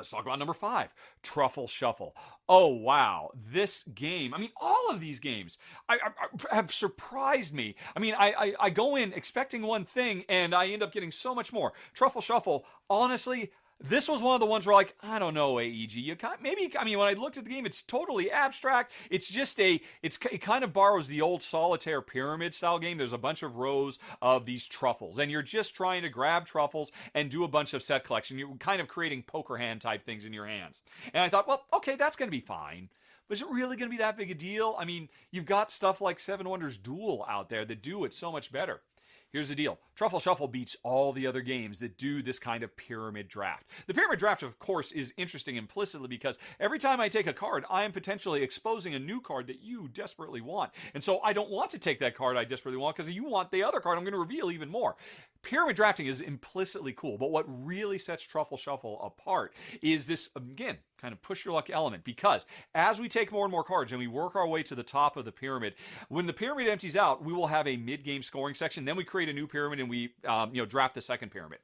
Let's 0.00 0.08
talk 0.08 0.24
about 0.24 0.38
number 0.38 0.54
five, 0.54 0.94
Truffle 1.22 1.68
Shuffle. 1.68 2.16
Oh, 2.48 2.68
wow. 2.68 3.32
This 3.34 3.82
game, 3.94 4.32
I 4.32 4.38
mean, 4.38 4.48
all 4.58 4.88
of 4.88 4.98
these 4.98 5.18
games 5.20 5.58
I, 5.90 5.96
I, 5.96 6.48
I 6.50 6.54
have 6.54 6.72
surprised 6.72 7.52
me. 7.52 7.74
I 7.94 8.00
mean, 8.00 8.14
I, 8.18 8.54
I 8.58 8.70
go 8.70 8.96
in 8.96 9.12
expecting 9.12 9.60
one 9.60 9.84
thing 9.84 10.24
and 10.30 10.54
I 10.54 10.68
end 10.68 10.82
up 10.82 10.90
getting 10.90 11.12
so 11.12 11.34
much 11.34 11.52
more. 11.52 11.74
Truffle 11.92 12.22
Shuffle, 12.22 12.64
honestly, 12.88 13.52
this 13.82 14.08
was 14.08 14.22
one 14.22 14.34
of 14.34 14.40
the 14.40 14.46
ones 14.46 14.66
where, 14.66 14.74
like, 14.74 14.94
I 15.00 15.18
don't 15.18 15.32
know, 15.32 15.58
AEG. 15.58 15.94
You 15.94 16.16
maybe, 16.42 16.72
I 16.78 16.84
mean, 16.84 16.98
when 16.98 17.08
I 17.08 17.14
looked 17.14 17.38
at 17.38 17.44
the 17.44 17.50
game, 17.50 17.64
it's 17.64 17.82
totally 17.82 18.30
abstract. 18.30 18.92
It's 19.10 19.28
just 19.28 19.58
a, 19.58 19.80
it's 20.02 20.18
it 20.30 20.42
kind 20.42 20.64
of 20.64 20.72
borrows 20.72 21.08
the 21.08 21.22
old 21.22 21.42
solitaire 21.42 22.02
pyramid 22.02 22.54
style 22.54 22.78
game. 22.78 22.98
There's 22.98 23.14
a 23.14 23.18
bunch 23.18 23.42
of 23.42 23.56
rows 23.56 23.98
of 24.20 24.44
these 24.44 24.66
truffles, 24.66 25.18
and 25.18 25.30
you're 25.30 25.42
just 25.42 25.74
trying 25.74 26.02
to 26.02 26.10
grab 26.10 26.44
truffles 26.44 26.92
and 27.14 27.30
do 27.30 27.42
a 27.42 27.48
bunch 27.48 27.72
of 27.72 27.82
set 27.82 28.04
collection. 28.04 28.38
You're 28.38 28.54
kind 28.56 28.82
of 28.82 28.88
creating 28.88 29.22
poker 29.22 29.56
hand 29.56 29.80
type 29.80 30.04
things 30.04 30.26
in 30.26 30.32
your 30.32 30.46
hands. 30.46 30.82
And 31.14 31.24
I 31.24 31.30
thought, 31.30 31.48
well, 31.48 31.64
okay, 31.72 31.96
that's 31.96 32.16
going 32.16 32.28
to 32.28 32.36
be 32.36 32.40
fine. 32.40 32.90
But 33.28 33.38
is 33.38 33.42
it 33.42 33.48
really 33.50 33.76
going 33.76 33.88
to 33.88 33.96
be 33.96 34.02
that 34.02 34.16
big 34.16 34.30
a 34.30 34.34
deal? 34.34 34.74
I 34.78 34.84
mean, 34.84 35.08
you've 35.30 35.46
got 35.46 35.70
stuff 35.70 36.00
like 36.00 36.18
Seven 36.18 36.48
Wonders 36.48 36.76
Duel 36.76 37.24
out 37.28 37.48
there 37.48 37.64
that 37.64 37.80
do 37.80 38.04
it 38.04 38.12
so 38.12 38.32
much 38.32 38.52
better. 38.52 38.80
Here's 39.32 39.48
the 39.48 39.54
deal 39.54 39.78
Truffle 40.00 40.18
Shuffle 40.18 40.48
beats 40.48 40.78
all 40.82 41.12
the 41.12 41.26
other 41.26 41.42
games 41.42 41.78
that 41.80 41.98
do 41.98 42.22
this 42.22 42.38
kind 42.38 42.62
of 42.62 42.74
pyramid 42.74 43.28
draft. 43.28 43.66
The 43.86 43.92
pyramid 43.92 44.18
draft, 44.18 44.42
of 44.42 44.58
course, 44.58 44.92
is 44.92 45.12
interesting 45.18 45.56
implicitly 45.56 46.08
because 46.08 46.38
every 46.58 46.78
time 46.78 47.00
I 47.00 47.10
take 47.10 47.26
a 47.26 47.34
card, 47.34 47.66
I 47.68 47.82
am 47.82 47.92
potentially 47.92 48.42
exposing 48.42 48.94
a 48.94 48.98
new 48.98 49.20
card 49.20 49.46
that 49.48 49.60
you 49.60 49.90
desperately 49.92 50.40
want. 50.40 50.72
And 50.94 51.02
so 51.02 51.20
I 51.20 51.34
don't 51.34 51.50
want 51.50 51.70
to 51.72 51.78
take 51.78 52.00
that 52.00 52.16
card 52.16 52.38
I 52.38 52.44
desperately 52.44 52.80
want 52.80 52.96
because 52.96 53.10
you 53.10 53.24
want 53.24 53.50
the 53.50 53.62
other 53.62 53.78
card 53.78 53.98
I'm 53.98 54.04
going 54.04 54.14
to 54.14 54.18
reveal 54.18 54.50
even 54.50 54.70
more. 54.70 54.96
Pyramid 55.42 55.76
drafting 55.76 56.06
is 56.06 56.22
implicitly 56.22 56.94
cool, 56.94 57.18
but 57.18 57.30
what 57.30 57.44
really 57.46 57.98
sets 57.98 58.24
Truffle 58.24 58.56
Shuffle 58.56 59.02
apart 59.02 59.52
is 59.82 60.06
this, 60.06 60.30
again, 60.34 60.78
kind 61.00 61.12
of 61.12 61.22
push 61.22 61.44
your 61.44 61.54
luck 61.54 61.70
element 61.70 62.04
because 62.04 62.44
as 62.74 63.00
we 63.00 63.08
take 63.08 63.32
more 63.32 63.44
and 63.44 63.50
more 63.50 63.64
cards 63.64 63.90
and 63.90 63.98
we 63.98 64.06
work 64.06 64.36
our 64.36 64.46
way 64.46 64.62
to 64.62 64.74
the 64.74 64.82
top 64.82 65.16
of 65.16 65.24
the 65.24 65.32
pyramid, 65.32 65.74
when 66.08 66.26
the 66.26 66.32
pyramid 66.32 66.68
empties 66.68 66.96
out, 66.96 67.24
we 67.24 67.32
will 67.32 67.46
have 67.48 67.66
a 67.66 67.76
mid-game 67.76 68.22
scoring 68.22 68.54
section. 68.54 68.84
Then 68.84 68.96
we 68.96 69.04
create 69.04 69.28
a 69.28 69.32
new 69.32 69.46
pyramid 69.46 69.80
and 69.80 69.89
we, 69.90 70.14
um, 70.26 70.54
you 70.54 70.62
know, 70.62 70.66
draft 70.66 70.94
the 70.94 71.02
second 71.02 71.30
pyramid. 71.30 71.58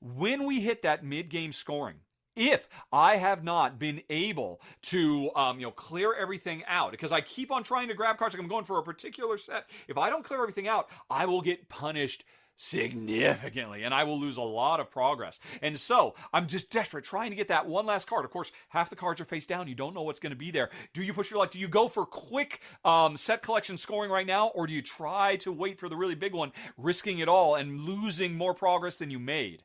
When 0.00 0.46
we 0.46 0.60
hit 0.60 0.82
that 0.82 1.04
mid-game 1.04 1.50
scoring, 1.50 1.96
if 2.34 2.68
I 2.92 3.16
have 3.16 3.44
not 3.44 3.78
been 3.78 4.00
able 4.08 4.60
to, 4.82 5.30
um, 5.36 5.60
you 5.60 5.66
know, 5.66 5.70
clear 5.70 6.14
everything 6.14 6.62
out, 6.66 6.90
because 6.90 7.12
I 7.12 7.20
keep 7.20 7.50
on 7.50 7.62
trying 7.62 7.88
to 7.88 7.94
grab 7.94 8.16
cards, 8.16 8.34
like 8.34 8.42
I'm 8.42 8.48
going 8.48 8.64
for 8.64 8.78
a 8.78 8.82
particular 8.82 9.36
set. 9.36 9.68
If 9.86 9.98
I 9.98 10.08
don't 10.08 10.24
clear 10.24 10.40
everything 10.40 10.66
out, 10.66 10.88
I 11.10 11.26
will 11.26 11.42
get 11.42 11.68
punished 11.68 12.24
significantly 12.56 13.82
and 13.82 13.92
I 13.92 14.04
will 14.04 14.20
lose 14.20 14.36
a 14.36 14.42
lot 14.42 14.80
of 14.80 14.90
progress. 14.90 15.38
And 15.60 15.78
so 15.78 16.14
I'm 16.32 16.46
just 16.46 16.70
desperate 16.70 17.04
trying 17.04 17.30
to 17.30 17.36
get 17.36 17.48
that 17.48 17.66
one 17.66 17.86
last 17.86 18.06
card. 18.06 18.24
Of 18.24 18.30
course, 18.30 18.52
half 18.68 18.90
the 18.90 18.96
cards 18.96 19.20
are 19.20 19.24
face 19.24 19.46
down. 19.46 19.68
You 19.68 19.74
don't 19.74 19.94
know 19.94 20.02
what's 20.02 20.20
going 20.20 20.30
to 20.30 20.36
be 20.36 20.50
there. 20.50 20.70
Do 20.92 21.02
you 21.02 21.12
push 21.12 21.30
your 21.30 21.40
luck? 21.40 21.50
Do 21.50 21.58
you 21.58 21.68
go 21.68 21.88
for 21.88 22.06
quick 22.06 22.60
um, 22.84 23.16
set 23.16 23.42
collection 23.42 23.76
scoring 23.76 24.10
right 24.10 24.26
now 24.26 24.48
or 24.48 24.66
do 24.66 24.72
you 24.72 24.82
try 24.82 25.36
to 25.36 25.52
wait 25.52 25.78
for 25.78 25.88
the 25.88 25.96
really 25.96 26.14
big 26.14 26.34
one, 26.34 26.52
risking 26.76 27.18
it 27.18 27.28
all 27.28 27.54
and 27.54 27.80
losing 27.80 28.34
more 28.34 28.54
progress 28.54 28.96
than 28.96 29.10
you 29.10 29.18
made? 29.18 29.62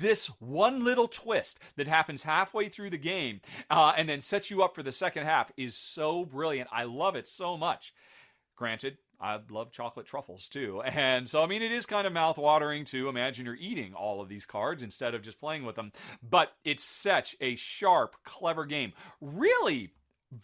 this 0.00 0.26
one 0.40 0.84
little 0.84 1.08
twist 1.08 1.58
that 1.76 1.86
happens 1.86 2.22
halfway 2.22 2.68
through 2.68 2.90
the 2.90 2.98
game 2.98 3.40
uh, 3.70 3.92
and 3.96 4.08
then 4.08 4.20
sets 4.20 4.50
you 4.50 4.62
up 4.62 4.74
for 4.74 4.82
the 4.82 4.92
second 4.92 5.24
half 5.24 5.52
is 5.56 5.76
so 5.76 6.24
brilliant. 6.24 6.68
I 6.72 6.84
love 6.84 7.16
it 7.16 7.28
so 7.28 7.56
much. 7.56 7.92
Granted, 8.56 8.98
I 9.20 9.38
love 9.50 9.72
chocolate 9.72 10.06
truffles 10.06 10.48
too. 10.48 10.82
And 10.96 11.28
so, 11.28 11.42
I 11.42 11.46
mean, 11.46 11.62
it 11.62 11.72
is 11.72 11.84
kind 11.84 12.06
of 12.06 12.12
mouth-watering 12.12 12.86
to 12.86 13.08
imagine 13.08 13.44
you're 13.44 13.54
eating 13.54 13.92
all 13.92 14.20
of 14.22 14.28
these 14.28 14.46
cards 14.46 14.82
instead 14.82 15.14
of 15.14 15.22
just 15.22 15.38
playing 15.38 15.64
with 15.64 15.76
them. 15.76 15.92
But 16.22 16.52
it's 16.64 16.84
such 16.84 17.36
a 17.40 17.54
sharp, 17.54 18.16
clever 18.24 18.64
game. 18.64 18.92
Really 19.20 19.92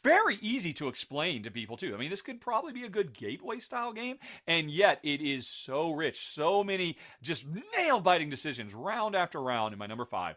very 0.02 0.36
easy 0.40 0.72
to 0.74 0.88
explain 0.88 1.42
to 1.42 1.50
people 1.50 1.76
too. 1.76 1.94
I 1.94 1.98
mean, 1.98 2.10
this 2.10 2.22
could 2.22 2.40
probably 2.40 2.72
be 2.72 2.84
a 2.84 2.88
good 2.88 3.16
gateway 3.16 3.58
style 3.58 3.92
game, 3.92 4.18
and 4.46 4.70
yet 4.70 5.00
it 5.02 5.20
is 5.20 5.48
so 5.48 5.90
rich, 5.90 6.28
so 6.28 6.62
many 6.62 6.96
just 7.20 7.46
nail 7.76 8.00
biting 8.00 8.30
decisions 8.30 8.74
round 8.74 9.16
after 9.16 9.42
round 9.42 9.72
in 9.72 9.78
my 9.78 9.86
number 9.86 10.04
five. 10.04 10.36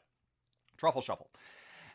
Truffle 0.77 1.01
Shuffle. 1.01 1.29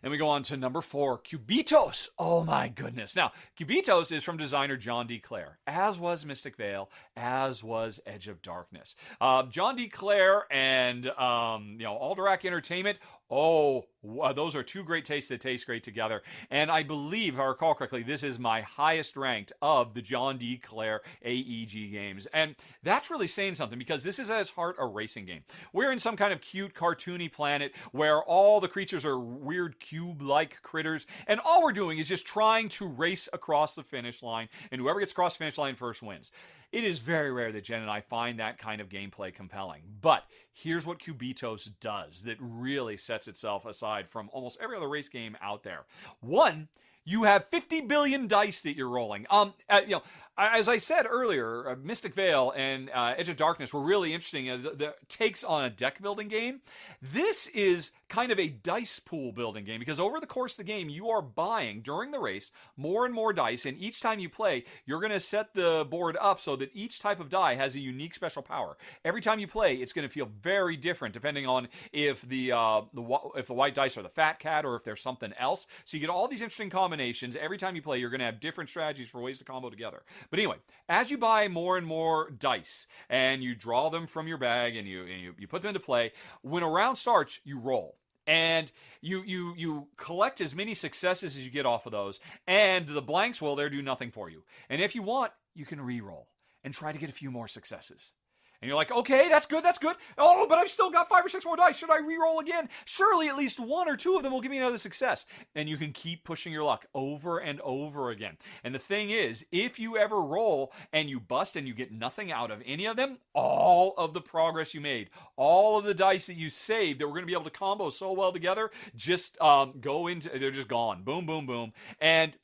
Then 0.02 0.10
we 0.10 0.16
go 0.18 0.28
on 0.28 0.42
to 0.44 0.56
number 0.56 0.80
four, 0.80 1.18
Cubitos. 1.18 2.08
Oh 2.18 2.42
my 2.42 2.68
goodness. 2.68 3.14
Now, 3.14 3.32
Cubitos 3.58 4.10
is 4.10 4.24
from 4.24 4.36
designer 4.36 4.76
John 4.76 5.06
D. 5.06 5.18
Clair, 5.18 5.58
as 5.66 5.98
was 6.00 6.24
Mystic 6.24 6.56
Vale, 6.56 6.90
as 7.16 7.62
was 7.62 8.00
Edge 8.06 8.28
of 8.28 8.40
Darkness. 8.40 8.94
Uh, 9.20 9.42
John 9.44 9.76
D. 9.76 9.88
Clair 9.88 10.44
and 10.50 11.06
um, 11.10 11.76
you 11.78 11.84
know 11.84 11.98
Alderac 12.00 12.44
Entertainment. 12.44 12.98
Oh, 13.30 13.86
Wow, 14.02 14.32
those 14.32 14.56
are 14.56 14.62
two 14.62 14.82
great 14.82 15.04
tastes 15.04 15.28
that 15.28 15.42
taste 15.42 15.66
great 15.66 15.84
together. 15.84 16.22
And 16.50 16.70
I 16.70 16.82
believe, 16.82 17.34
if 17.34 17.40
I 17.40 17.44
recall 17.44 17.74
correctly, 17.74 18.02
this 18.02 18.22
is 18.22 18.38
my 18.38 18.62
highest 18.62 19.14
ranked 19.14 19.52
of 19.60 19.92
the 19.92 20.00
John 20.00 20.38
D. 20.38 20.56
Clair 20.56 21.02
AEG 21.22 21.92
games. 21.92 22.26
And 22.32 22.56
that's 22.82 23.10
really 23.10 23.26
saying 23.26 23.56
something 23.56 23.78
because 23.78 24.02
this 24.02 24.18
is 24.18 24.30
at 24.30 24.40
its 24.40 24.50
heart 24.50 24.76
a 24.78 24.86
racing 24.86 25.26
game. 25.26 25.42
We're 25.74 25.92
in 25.92 25.98
some 25.98 26.16
kind 26.16 26.32
of 26.32 26.40
cute, 26.40 26.72
cartoony 26.74 27.30
planet 27.30 27.74
where 27.92 28.22
all 28.22 28.58
the 28.58 28.68
creatures 28.68 29.04
are 29.04 29.18
weird 29.18 29.80
cube 29.80 30.22
like 30.22 30.62
critters. 30.62 31.06
And 31.26 31.38
all 31.38 31.62
we're 31.62 31.72
doing 31.72 31.98
is 31.98 32.08
just 32.08 32.26
trying 32.26 32.70
to 32.70 32.86
race 32.86 33.28
across 33.34 33.74
the 33.74 33.82
finish 33.82 34.22
line. 34.22 34.48
And 34.72 34.80
whoever 34.80 35.00
gets 35.00 35.12
across 35.12 35.34
the 35.34 35.40
finish 35.40 35.58
line 35.58 35.74
first 35.74 36.02
wins. 36.02 36.32
It 36.72 36.84
is 36.84 37.00
very 37.00 37.32
rare 37.32 37.50
that 37.52 37.64
Jen 37.64 37.82
and 37.82 37.90
I 37.90 38.00
find 38.00 38.38
that 38.38 38.58
kind 38.58 38.80
of 38.80 38.88
gameplay 38.88 39.34
compelling. 39.34 39.82
But 40.00 40.24
here's 40.52 40.86
what 40.86 41.00
Cubitos 41.00 41.68
does 41.80 42.22
that 42.22 42.36
really 42.38 42.96
sets 42.96 43.26
itself 43.26 43.64
aside 43.64 44.08
from 44.08 44.30
almost 44.32 44.58
every 44.62 44.76
other 44.76 44.88
race 44.88 45.08
game 45.08 45.36
out 45.42 45.64
there. 45.64 45.86
One, 46.20 46.68
you 47.04 47.24
have 47.24 47.48
50 47.48 47.82
billion 47.82 48.28
dice 48.28 48.60
that 48.62 48.76
you're 48.76 48.88
rolling. 48.88 49.26
Um, 49.30 49.54
uh, 49.68 49.80
you 49.84 49.96
know, 49.96 50.02
as 50.38 50.68
I 50.68 50.76
said 50.76 51.06
earlier, 51.08 51.70
uh, 51.70 51.76
Mystic 51.82 52.14
Vale 52.14 52.52
and 52.56 52.90
uh, 52.90 53.14
Edge 53.16 53.28
of 53.28 53.36
Darkness 53.36 53.72
were 53.72 53.80
really 53.80 54.12
interesting. 54.12 54.48
Uh, 54.48 54.56
the, 54.58 54.70
the, 54.70 54.94
takes 55.08 55.42
on 55.42 55.64
a 55.64 55.70
deck 55.70 56.00
building 56.00 56.28
game. 56.28 56.60
This 57.02 57.48
is 57.48 57.90
kind 58.10 58.30
of 58.30 58.38
a 58.38 58.48
dice 58.48 58.98
pool 58.98 59.32
building 59.32 59.64
game 59.64 59.78
because 59.78 60.00
over 60.00 60.20
the 60.20 60.26
course 60.26 60.54
of 60.54 60.58
the 60.58 60.64
game, 60.64 60.88
you 60.88 61.08
are 61.08 61.22
buying 61.22 61.80
during 61.80 62.10
the 62.10 62.18
race 62.18 62.50
more 62.76 63.06
and 63.06 63.14
more 63.14 63.32
dice, 63.32 63.64
and 63.64 63.78
each 63.78 64.00
time 64.00 64.18
you 64.18 64.28
play, 64.28 64.64
you're 64.84 65.00
going 65.00 65.12
to 65.12 65.20
set 65.20 65.54
the 65.54 65.86
board 65.88 66.16
up 66.20 66.40
so 66.40 66.56
that 66.56 66.70
each 66.74 67.00
type 67.00 67.20
of 67.20 67.30
die 67.30 67.54
has 67.54 67.74
a 67.74 67.80
unique 67.80 68.14
special 68.14 68.42
power. 68.42 68.76
Every 69.04 69.20
time 69.22 69.38
you 69.38 69.46
play, 69.46 69.76
it's 69.76 69.92
going 69.92 70.06
to 70.06 70.12
feel 70.12 70.28
very 70.42 70.76
different 70.76 71.14
depending 71.14 71.46
on 71.46 71.68
if 71.92 72.22
the 72.22 72.52
uh, 72.52 72.82
the 72.92 73.02
if 73.36 73.46
the 73.46 73.54
white 73.54 73.74
dice 73.74 73.96
are 73.96 74.02
the 74.02 74.08
fat 74.08 74.38
cat 74.38 74.64
or 74.64 74.74
if 74.74 74.84
there's 74.84 75.00
something 75.00 75.32
else. 75.38 75.66
So 75.84 75.96
you 75.96 76.00
get 76.00 76.10
all 76.10 76.28
these 76.28 76.42
interesting 76.42 76.70
combinations. 76.70 77.36
Every 77.36 77.58
time 77.58 77.76
you 77.76 77.82
play, 77.82 77.98
you're 77.98 78.10
going 78.10 78.20
to 78.20 78.26
have 78.26 78.40
different 78.40 78.68
strategies 78.68 79.08
for 79.08 79.20
ways 79.20 79.38
to 79.38 79.44
combo 79.44 79.70
together. 79.70 80.02
But 80.30 80.40
anyway, 80.40 80.56
as 80.88 81.10
you 81.10 81.18
buy 81.18 81.48
more 81.48 81.78
and 81.78 81.86
more 81.86 82.30
dice 82.30 82.86
and 83.08 83.42
you 83.42 83.54
draw 83.54 83.88
them 83.88 84.06
from 84.06 84.26
your 84.26 84.38
bag 84.38 84.76
and 84.76 84.88
you, 84.88 85.02
and 85.02 85.20
you, 85.22 85.34
you 85.38 85.46
put 85.46 85.62
them 85.62 85.70
into 85.70 85.80
play, 85.80 86.12
when 86.42 86.62
a 86.62 86.68
round 86.68 86.98
starts, 86.98 87.40
you 87.44 87.58
roll 87.58 87.96
and 88.30 88.70
you 89.00 89.24
you 89.24 89.54
you 89.56 89.88
collect 89.96 90.40
as 90.40 90.54
many 90.54 90.72
successes 90.72 91.36
as 91.36 91.44
you 91.44 91.50
get 91.50 91.66
off 91.66 91.84
of 91.84 91.90
those 91.90 92.20
and 92.46 92.86
the 92.86 93.02
blanks 93.02 93.42
will 93.42 93.56
there 93.56 93.68
do 93.68 93.82
nothing 93.82 94.12
for 94.12 94.30
you. 94.30 94.44
And 94.70 94.80
if 94.80 94.94
you 94.94 95.02
want 95.02 95.32
you 95.52 95.66
can 95.66 95.80
re-roll 95.80 96.28
and 96.62 96.72
try 96.72 96.92
to 96.92 96.98
get 96.98 97.10
a 97.10 97.12
few 97.12 97.32
more 97.32 97.48
successes 97.48 98.12
and 98.60 98.68
you're 98.68 98.76
like, 98.76 98.90
okay, 98.90 99.28
that's 99.28 99.46
good, 99.46 99.64
that's 99.64 99.78
good. 99.78 99.96
Oh, 100.18 100.46
but 100.48 100.58
I've 100.58 100.68
still 100.68 100.90
got 100.90 101.08
five 101.08 101.24
or 101.24 101.28
six 101.28 101.44
more 101.44 101.56
dice. 101.56 101.78
Should 101.78 101.90
I 101.90 101.98
re-roll 101.98 102.40
again? 102.40 102.68
Surely 102.84 103.28
at 103.28 103.36
least 103.36 103.58
one 103.58 103.88
or 103.88 103.96
two 103.96 104.16
of 104.16 104.22
them 104.22 104.32
will 104.32 104.42
give 104.42 104.50
me 104.50 104.58
another 104.58 104.76
success. 104.76 105.24
And 105.54 105.68
you 105.68 105.78
can 105.78 105.92
keep 105.92 106.24
pushing 106.24 106.52
your 106.52 106.64
luck 106.64 106.86
over 106.94 107.38
and 107.38 107.60
over 107.62 108.10
again. 108.10 108.36
And 108.62 108.74
the 108.74 108.78
thing 108.78 109.10
is, 109.10 109.46
if 109.50 109.78
you 109.78 109.96
ever 109.96 110.20
roll 110.20 110.72
and 110.92 111.08
you 111.08 111.20
bust 111.20 111.56
and 111.56 111.66
you 111.66 111.72
get 111.72 111.90
nothing 111.90 112.30
out 112.30 112.50
of 112.50 112.62
any 112.66 112.86
of 112.86 112.96
them, 112.96 113.18
all 113.32 113.94
of 113.96 114.12
the 114.12 114.20
progress 114.20 114.74
you 114.74 114.80
made, 114.80 115.08
all 115.36 115.78
of 115.78 115.84
the 115.84 115.94
dice 115.94 116.26
that 116.26 116.36
you 116.36 116.50
saved 116.50 117.00
that 117.00 117.06
were 117.06 117.14
going 117.14 117.22
to 117.22 117.26
be 117.26 117.32
able 117.32 117.44
to 117.44 117.50
combo 117.50 117.88
so 117.88 118.12
well 118.12 118.32
together, 118.32 118.70
just 118.94 119.40
um, 119.40 119.74
go 119.80 120.06
into, 120.06 120.28
they're 120.38 120.50
just 120.50 120.68
gone. 120.68 121.02
Boom, 121.02 121.24
boom, 121.24 121.46
boom. 121.46 121.72
And 121.98 122.36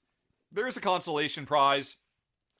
there's 0.50 0.78
a 0.78 0.80
consolation 0.80 1.44
prize 1.44 1.96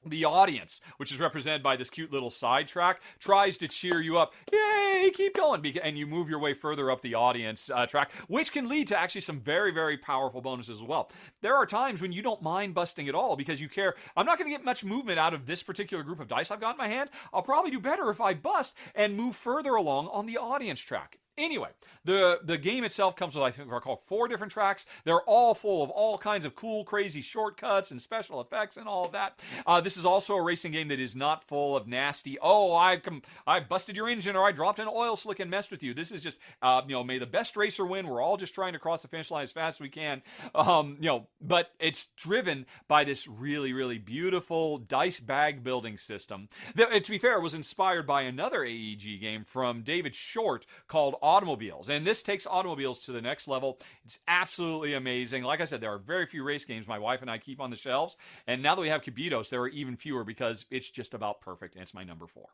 the 0.08 0.24
audience, 0.24 0.80
which 0.96 1.12
is 1.12 1.20
represented 1.20 1.62
by 1.62 1.76
this 1.76 1.90
cute 1.90 2.12
little 2.12 2.30
sidetrack, 2.30 3.00
tries 3.18 3.58
to 3.58 3.68
cheer 3.68 4.00
you 4.00 4.18
up. 4.18 4.32
Yay, 4.52 5.10
keep 5.14 5.34
going. 5.34 5.64
And 5.82 5.98
you 5.98 6.06
move 6.06 6.28
your 6.28 6.38
way 6.38 6.54
further 6.54 6.90
up 6.90 7.00
the 7.00 7.14
audience 7.14 7.70
uh, 7.72 7.86
track, 7.86 8.12
which 8.28 8.52
can 8.52 8.68
lead 8.68 8.88
to 8.88 8.98
actually 8.98 9.20
some 9.22 9.40
very, 9.40 9.72
very 9.72 9.96
powerful 9.96 10.40
bonuses 10.40 10.80
as 10.80 10.82
well. 10.82 11.10
There 11.42 11.54
are 11.54 11.66
times 11.66 12.02
when 12.02 12.12
you 12.12 12.22
don't 12.22 12.42
mind 12.42 12.74
busting 12.74 13.08
at 13.08 13.14
all 13.14 13.36
because 13.36 13.60
you 13.60 13.68
care. 13.68 13.94
I'm 14.16 14.26
not 14.26 14.38
going 14.38 14.50
to 14.50 14.56
get 14.56 14.64
much 14.64 14.84
movement 14.84 15.18
out 15.18 15.34
of 15.34 15.46
this 15.46 15.62
particular 15.62 16.02
group 16.02 16.20
of 16.20 16.28
dice 16.28 16.50
I've 16.50 16.60
got 16.60 16.74
in 16.74 16.78
my 16.78 16.88
hand. 16.88 17.10
I'll 17.32 17.42
probably 17.42 17.70
do 17.70 17.80
better 17.80 18.10
if 18.10 18.20
I 18.20 18.34
bust 18.34 18.74
and 18.94 19.16
move 19.16 19.36
further 19.36 19.74
along 19.74 20.08
on 20.08 20.26
the 20.26 20.38
audience 20.38 20.80
track. 20.80 21.18
Anyway, 21.38 21.68
the 22.05 22.40
the 22.42 22.57
game 22.57 22.83
itself 22.83 23.14
comes 23.14 23.35
with 23.35 23.44
I 23.44 23.51
think 23.51 23.70
are 23.70 23.81
called 23.81 24.03
four 24.03 24.27
different 24.27 24.53
tracks. 24.53 24.87
They're 25.05 25.20
all 25.22 25.55
full 25.55 25.83
of 25.83 25.90
all 25.90 26.16
kinds 26.16 26.46
of 26.46 26.55
cool, 26.55 26.85
crazy 26.85 27.20
shortcuts 27.20 27.90
and 27.90 28.01
special 28.01 28.40
effects 28.40 28.79
and 28.79 28.88
all 28.88 29.05
of 29.05 29.12
that. 29.12 29.38
Uh, 29.66 29.81
this 29.81 29.99
is 29.99 30.07
also 30.07 30.35
a 30.35 30.42
racing 30.42 30.72
game 30.72 30.88
that 30.88 30.99
is 30.99 31.14
not 31.14 31.44
full 31.44 31.77
of 31.77 31.87
nasty. 31.87 32.38
Oh, 32.40 32.75
I 32.75 32.96
com- 32.96 33.22
I 33.46 33.61
busted 33.61 33.96
your 33.96 34.09
engine 34.09 34.35
or 34.35 34.46
I 34.46 34.53
dropped 34.53 34.79
an 34.79 34.88
oil 34.88 35.14
slick 35.14 35.38
and 35.38 35.51
messed 35.51 35.70
with 35.70 35.83
you. 35.83 35.92
This 35.92 36.11
is 36.11 36.22
just 36.22 36.38
uh, 36.62 36.81
you 36.87 36.94
know 36.94 37.05
may 37.05 37.18
the 37.18 37.27
best 37.27 37.55
racer 37.57 37.85
win. 37.85 38.09
We're 38.09 38.22
all 38.22 38.38
just 38.38 38.55
trying 38.55 38.72
to 38.72 38.79
cross 38.79 39.03
the 39.03 39.09
finish 39.09 39.31
line 39.31 39.42
as 39.42 39.53
fast 39.53 39.77
as 39.79 39.83
we 39.83 39.90
can. 39.90 40.22
Um, 40.55 40.96
you 41.01 41.09
know, 41.09 41.27
but 41.40 41.72
it's 41.79 42.07
driven 42.16 42.64
by 42.88 43.05
this 43.05 43.29
really 43.29 43.75
really 43.75 43.99
beautiful 43.99 44.79
dice 44.79 45.20
bag 45.20 45.62
building 45.62 45.99
system. 45.99 46.49
That, 46.75 47.05
to 47.05 47.11
be 47.11 47.18
fair, 47.18 47.37
it 47.37 47.42
was 47.42 47.55
inspired 47.55 48.07
by 48.07 48.22
another 48.22 48.64
AEG 48.64 49.20
game 49.20 49.44
from 49.44 49.83
David 49.83 50.14
Short 50.14 50.64
called 50.88 51.14
automobiles. 51.26 51.90
And 51.90 52.06
this 52.06 52.22
takes 52.22 52.46
automobiles 52.46 53.00
to 53.00 53.12
the 53.12 53.20
next 53.20 53.48
level. 53.48 53.80
It's 54.04 54.20
absolutely 54.28 54.94
amazing. 54.94 55.42
Like 55.42 55.60
I 55.60 55.64
said, 55.64 55.80
there 55.80 55.92
are 55.92 55.98
very 55.98 56.24
few 56.24 56.44
race 56.44 56.64
games 56.64 56.86
my 56.86 57.00
wife 57.00 57.20
and 57.20 57.28
I 57.28 57.38
keep 57.38 57.60
on 57.60 57.70
the 57.70 57.76
shelves. 57.76 58.16
And 58.46 58.62
now 58.62 58.76
that 58.76 58.80
we 58.80 58.90
have 58.90 59.02
Cubitos, 59.02 59.48
there 59.48 59.60
are 59.60 59.68
even 59.68 59.96
fewer 59.96 60.22
because 60.22 60.66
it's 60.70 60.88
just 60.88 61.14
about 61.14 61.40
perfect. 61.40 61.74
And 61.74 61.82
it's 61.82 61.94
my 61.94 62.04
number 62.04 62.28
four. 62.28 62.46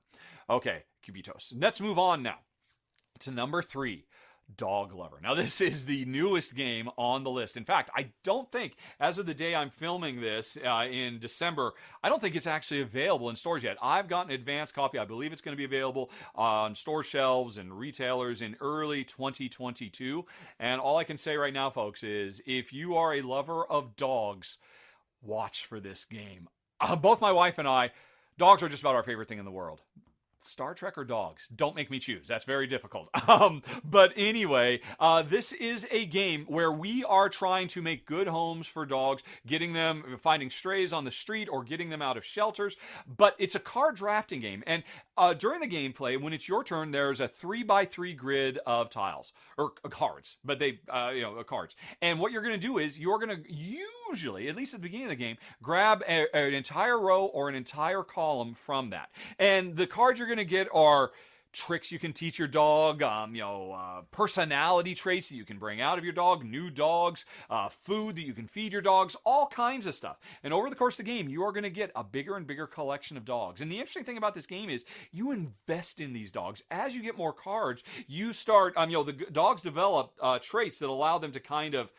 Okay, 0.48 0.84
Cubitos. 1.06 1.52
Let's 1.54 1.82
move 1.82 1.98
on 1.98 2.22
now 2.22 2.38
to 3.20 3.30
number 3.30 3.60
three. 3.60 4.06
Dog 4.56 4.94
Lover. 4.94 5.18
Now, 5.22 5.34
this 5.42 5.60
is 5.60 5.86
the 5.86 6.04
newest 6.04 6.54
game 6.54 6.88
on 6.96 7.24
the 7.24 7.30
list. 7.30 7.56
In 7.56 7.64
fact, 7.64 7.90
I 7.96 8.10
don't 8.22 8.50
think, 8.50 8.76
as 9.00 9.18
of 9.18 9.26
the 9.26 9.34
day 9.34 9.54
I'm 9.54 9.70
filming 9.70 10.20
this 10.20 10.58
uh, 10.64 10.86
in 10.90 11.18
December, 11.18 11.72
I 12.02 12.08
don't 12.08 12.20
think 12.20 12.36
it's 12.36 12.46
actually 12.46 12.80
available 12.80 13.30
in 13.30 13.36
stores 13.36 13.62
yet. 13.62 13.76
I've 13.82 14.08
got 14.08 14.26
an 14.26 14.32
advanced 14.32 14.74
copy. 14.74 14.98
I 14.98 15.04
believe 15.04 15.32
it's 15.32 15.42
going 15.42 15.56
to 15.56 15.58
be 15.60 15.64
available 15.64 16.10
on 16.34 16.74
store 16.74 17.02
shelves 17.02 17.58
and 17.58 17.78
retailers 17.78 18.42
in 18.42 18.56
early 18.60 19.04
2022. 19.04 20.24
And 20.58 20.80
all 20.80 20.96
I 20.96 21.04
can 21.04 21.16
say 21.16 21.36
right 21.36 21.52
now, 21.52 21.70
folks, 21.70 22.02
is 22.02 22.42
if 22.46 22.72
you 22.72 22.96
are 22.96 23.14
a 23.14 23.22
lover 23.22 23.64
of 23.64 23.96
dogs, 23.96 24.58
watch 25.22 25.66
for 25.66 25.80
this 25.80 26.04
game. 26.04 26.48
Uh, 26.80 26.96
both 26.96 27.20
my 27.20 27.32
wife 27.32 27.58
and 27.58 27.68
I, 27.68 27.92
dogs 28.38 28.62
are 28.62 28.68
just 28.68 28.82
about 28.82 28.94
our 28.94 29.02
favorite 29.02 29.28
thing 29.28 29.38
in 29.38 29.44
the 29.44 29.50
world 29.50 29.80
Star 30.44 30.74
Trek 30.74 30.98
or 30.98 31.04
dogs? 31.04 31.48
Don't 31.54 31.76
make 31.76 31.90
me 31.90 31.98
choose. 31.98 32.28
That's 32.28 32.44
very 32.44 32.66
difficult. 32.66 33.08
Um, 33.28 33.62
but 33.82 34.12
anyway, 34.14 34.80
uh, 35.00 35.22
this 35.22 35.52
is 35.52 35.86
a 35.90 36.04
game 36.04 36.44
where 36.48 36.70
we 36.70 37.02
are 37.04 37.28
trying 37.28 37.68
to 37.68 37.80
make 37.80 38.04
good 38.04 38.26
homes 38.26 38.66
for 38.66 38.84
dogs, 38.84 39.22
getting 39.46 39.72
them, 39.72 40.18
finding 40.20 40.50
strays 40.50 40.92
on 40.92 41.04
the 41.04 41.10
street 41.10 41.48
or 41.50 41.62
getting 41.62 41.88
them 41.88 42.02
out 42.02 42.16
of 42.16 42.24
shelters. 42.24 42.76
But 43.06 43.34
it's 43.38 43.54
a 43.54 43.60
card 43.60 43.96
drafting 43.96 44.40
game. 44.40 44.64
And 44.66 44.82
uh, 45.16 45.34
during 45.34 45.60
the 45.60 45.68
gameplay, 45.68 46.20
when 46.20 46.32
it's 46.32 46.48
your 46.48 46.64
turn, 46.64 46.90
there's 46.90 47.20
a 47.20 47.28
three 47.28 47.62
by 47.62 47.84
three 47.84 48.12
grid 48.12 48.58
of 48.66 48.90
tiles 48.90 49.32
or 49.56 49.72
uh, 49.84 49.88
cards, 49.88 50.36
but 50.44 50.58
they, 50.58 50.80
uh, 50.88 51.12
you 51.14 51.22
know, 51.22 51.36
uh, 51.36 51.42
cards. 51.44 51.76
And 52.00 52.18
what 52.18 52.32
you're 52.32 52.42
going 52.42 52.58
to 52.58 52.66
do 52.66 52.78
is 52.78 52.98
you're 52.98 53.18
going 53.18 53.42
to 53.42 53.52
usually, 54.12 54.48
at 54.48 54.56
least 54.56 54.74
at 54.74 54.80
the 54.80 54.82
beginning 54.82 55.06
of 55.06 55.10
the 55.10 55.16
game, 55.16 55.36
grab 55.62 56.02
a, 56.06 56.34
an 56.36 56.52
entire 56.52 56.98
row 56.98 57.24
or 57.24 57.48
an 57.48 57.54
entire 57.54 58.02
column 58.02 58.52
from 58.54 58.90
that. 58.90 59.10
And 59.38 59.76
the 59.76 59.86
cards 59.86 60.18
you're 60.18 60.28
going 60.28 60.38
to 60.38 60.44
get 60.44 60.68
are 60.74 61.12
tricks 61.52 61.92
you 61.92 61.98
can 61.98 62.12
teach 62.12 62.38
your 62.38 62.48
dog, 62.48 63.02
um, 63.02 63.34
you 63.34 63.42
know, 63.42 63.72
uh, 63.72 64.02
personality 64.10 64.94
traits 64.94 65.28
that 65.28 65.36
you 65.36 65.44
can 65.44 65.58
bring 65.58 65.80
out 65.82 65.98
of 65.98 66.04
your 66.04 66.12
dog, 66.12 66.44
new 66.44 66.70
dogs, 66.70 67.26
uh, 67.50 67.68
food 67.68 68.16
that 68.16 68.24
you 68.24 68.32
can 68.32 68.46
feed 68.46 68.72
your 68.72 68.80
dogs, 68.82 69.16
all 69.24 69.46
kinds 69.46 69.86
of 69.86 69.94
stuff. 69.94 70.18
And 70.42 70.54
over 70.54 70.70
the 70.70 70.76
course 70.76 70.98
of 70.98 71.04
the 71.04 71.10
game, 71.10 71.28
you 71.28 71.42
are 71.42 71.52
going 71.52 71.62
to 71.62 71.70
get 71.70 71.90
a 71.94 72.04
bigger 72.04 72.36
and 72.36 72.46
bigger 72.46 72.66
collection 72.66 73.16
of 73.16 73.24
dogs. 73.24 73.60
And 73.60 73.70
the 73.70 73.76
interesting 73.76 74.04
thing 74.04 74.16
about 74.16 74.34
this 74.34 74.46
game 74.46 74.70
is 74.70 74.84
you 75.10 75.30
invest 75.30 76.00
in 76.00 76.12
these 76.12 76.30
dogs. 76.30 76.62
As 76.70 76.94
you 76.94 77.02
get 77.02 77.18
more 77.18 77.34
cards, 77.34 77.82
you 78.06 78.32
start, 78.32 78.74
um, 78.76 78.88
you 78.88 78.96
know, 78.96 79.04
the 79.04 79.12
dogs 79.12 79.62
develop 79.62 80.12
uh, 80.22 80.38
traits 80.38 80.78
that 80.78 80.88
allow 80.88 81.18
them 81.18 81.32
to 81.32 81.40
kind 81.40 81.74
of 81.74 81.90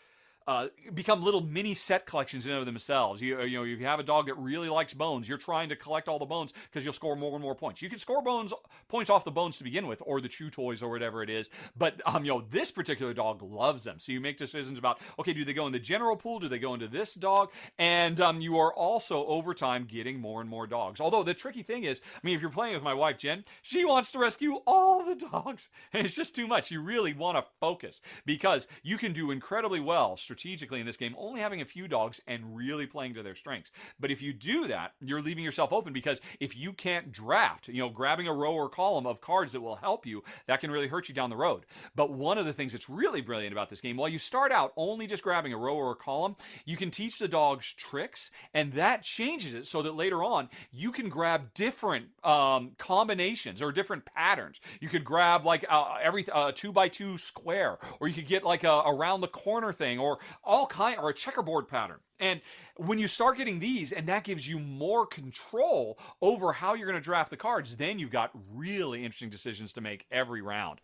uh, 0.48 0.68
become 0.94 1.24
little 1.24 1.42
mini 1.42 1.74
set 1.74 2.06
collections 2.06 2.48
in 2.48 2.54
of 2.54 2.66
themselves. 2.66 3.22
You, 3.22 3.42
you 3.42 3.58
know, 3.58 3.64
if 3.64 3.80
you 3.80 3.86
have 3.86 4.00
a 4.00 4.04
dog 4.04 4.28
that 4.28 4.36
really 4.36 4.70
likes 4.70 4.94
bones, 4.94 5.28
you're 5.30 5.38
trying 5.38 5.70
to 5.70 5.76
collect 5.76 6.08
all 6.10 6.20
the 6.20 6.26
bones 6.26 6.54
because 6.70 6.84
you'll 6.84 6.94
score 6.94 7.16
more 7.16 7.34
and 7.34 7.42
more 7.42 7.56
points. 7.56 7.82
You 7.82 7.90
can 7.90 8.00
score 8.00 8.22
bones 8.22 8.54
points 8.88 9.10
off 9.10 9.24
the 9.24 9.32
bones 9.32 9.58
to 9.58 9.64
begin 9.64 9.88
with, 9.88 10.02
or 10.06 10.22
the 10.22 10.28
chew 10.28 10.50
toys, 10.50 10.84
or 10.84 10.90
whatever 10.90 11.24
it 11.24 11.30
is. 11.30 11.50
But 11.78 12.02
um, 12.06 12.26
you 12.26 12.32
know, 12.34 12.44
this 12.50 12.72
particular 12.72 13.14
dog 13.14 13.42
loves 13.42 13.84
them, 13.84 14.00
so 14.00 14.12
you 14.12 14.20
make 14.20 14.38
decisions 14.38 14.78
about 14.78 15.00
okay, 15.20 15.34
do 15.34 15.46
they 15.46 15.54
go 15.54 15.66
in 15.66 15.72
the 15.72 15.80
general 15.80 16.16
pool? 16.16 16.40
Do 16.40 16.50
they 16.50 16.60
go 16.60 16.74
into 16.74 16.88
this 16.88 17.14
dog? 17.14 17.52
And 17.78 18.20
um, 18.20 18.42
you 18.42 18.58
are 18.58 18.74
also 18.74 19.26
over 19.26 19.54
time 19.54 19.86
getting 19.86 20.20
more 20.20 20.42
and 20.42 20.50
more 20.50 20.68
dogs. 20.68 21.00
Although 21.00 21.24
the 21.24 21.34
tricky 21.34 21.64
thing 21.64 21.84
is, 21.84 22.02
I 22.16 22.20
mean, 22.24 22.36
if 22.36 22.42
you're 22.42 22.50
playing 22.50 22.74
with 22.74 22.84
my 22.84 22.94
wife 22.94 23.18
Jen, 23.18 23.46
she 23.62 23.86
wants 23.86 24.12
to 24.12 24.20
rescue 24.20 24.60
all 24.68 25.06
the 25.06 25.16
dogs, 25.16 25.70
and 25.92 26.06
it's 26.06 26.16
just 26.16 26.36
too 26.36 26.48
much. 26.48 26.72
You 26.72 26.82
really 26.82 27.14
want 27.14 27.38
to 27.38 27.46
focus 27.60 28.02
because 28.26 28.68
you 28.82 28.98
can 28.98 29.14
do 29.14 29.32
incredibly 29.32 29.80
well 29.80 30.18
strategically 30.18 30.33
in 30.34 30.86
this 30.86 30.98
game, 30.98 31.16
only 31.18 31.42
having 31.42 31.62
a 31.62 31.66
few 31.66 31.88
dogs 31.88 32.22
and 32.28 32.56
really 32.56 32.86
playing 32.86 33.14
to 33.14 33.24
their 33.24 33.36
strengths. 33.36 33.72
But 34.00 34.12
if 34.12 34.22
you 34.22 34.34
do 34.34 34.68
that, 34.68 34.94
you're 35.00 35.22
leaving 35.22 35.44
yourself 35.44 35.72
open 35.72 35.94
because 35.94 36.22
if 36.40 36.56
you 36.56 36.74
can't 36.74 37.12
draft, 37.12 37.68
you 37.68 37.80
know, 37.80 37.90
grabbing 37.90 38.28
a 38.28 38.34
row 38.34 38.54
or 38.54 38.70
column 38.70 39.06
of 39.06 39.22
cards 39.22 39.54
that 39.54 39.62
will 39.62 39.76
help 39.76 40.06
you, 40.06 40.24
that 40.48 40.60
can 40.60 40.72
really 40.72 40.88
hurt 40.88 41.10
you 41.10 41.16
down 41.16 41.30
the 41.30 41.36
road. 41.36 41.66
But 41.96 42.12
one 42.12 42.38
of 42.38 42.46
the 42.46 42.54
things 42.54 42.72
that's 42.72 42.90
really 42.90 43.22
brilliant 43.22 43.54
about 43.54 43.70
this 43.70 43.82
game, 43.82 43.98
while 43.98 44.10
you 44.10 44.20
start 44.20 44.52
out 44.52 44.74
only 44.76 45.08
just 45.08 45.24
grabbing 45.24 45.54
a 45.54 45.58
row 45.58 45.76
or 45.76 45.92
a 45.92 45.96
column, 45.96 46.36
you 46.66 46.78
can 46.78 46.92
teach 46.92 47.20
the 47.20 47.28
dogs 47.28 47.74
tricks, 47.74 48.32
and 48.54 48.74
that 48.74 49.04
changes 49.04 49.54
it 49.54 49.68
so 49.68 49.82
that 49.82 49.96
later 49.96 50.24
on 50.24 50.50
you 50.72 50.92
can 50.92 51.10
grab 51.10 51.54
different 51.54 52.08
um, 52.24 52.72
combinations 52.78 53.62
or 53.62 53.72
different 53.72 54.06
patterns. 54.06 54.60
You 54.80 54.90
could 54.90 55.04
grab 55.04 55.46
like 55.46 55.66
uh, 55.70 55.96
every 56.02 56.26
uh, 56.32 56.52
two 56.54 56.72
by 56.72 56.88
two 56.88 57.18
square, 57.18 57.78
or 58.00 58.08
you 58.08 58.14
could 58.14 58.28
get 58.28 58.44
like 58.44 58.64
a 58.64 58.84
around 58.86 59.22
the 59.22 59.28
corner 59.28 59.74
thing, 59.74 60.00
or 60.00 60.20
all 60.44 60.66
kind 60.66 60.98
or 61.00 61.10
a 61.10 61.14
checkerboard 61.14 61.68
pattern. 61.68 62.00
And 62.20 62.42
when 62.78 63.00
you 63.00 63.08
start 63.08 63.38
getting 63.38 63.60
these, 63.60 63.92
and 63.92 64.08
that 64.08 64.24
gives 64.24 64.48
you 64.48 64.60
more 64.60 65.06
control 65.06 66.00
over 66.22 66.54
how 66.54 66.74
you're 66.74 66.88
going 66.88 67.00
to 67.00 67.04
draft 67.04 67.30
the 67.30 67.38
cards, 67.38 67.76
then 67.76 68.00
you've 68.00 68.12
got 68.12 68.32
really 68.54 69.04
interesting 69.04 69.30
decisions 69.30 69.74
to 69.74 69.82
make 69.82 70.06
every 70.12 70.42
round. 70.42 70.80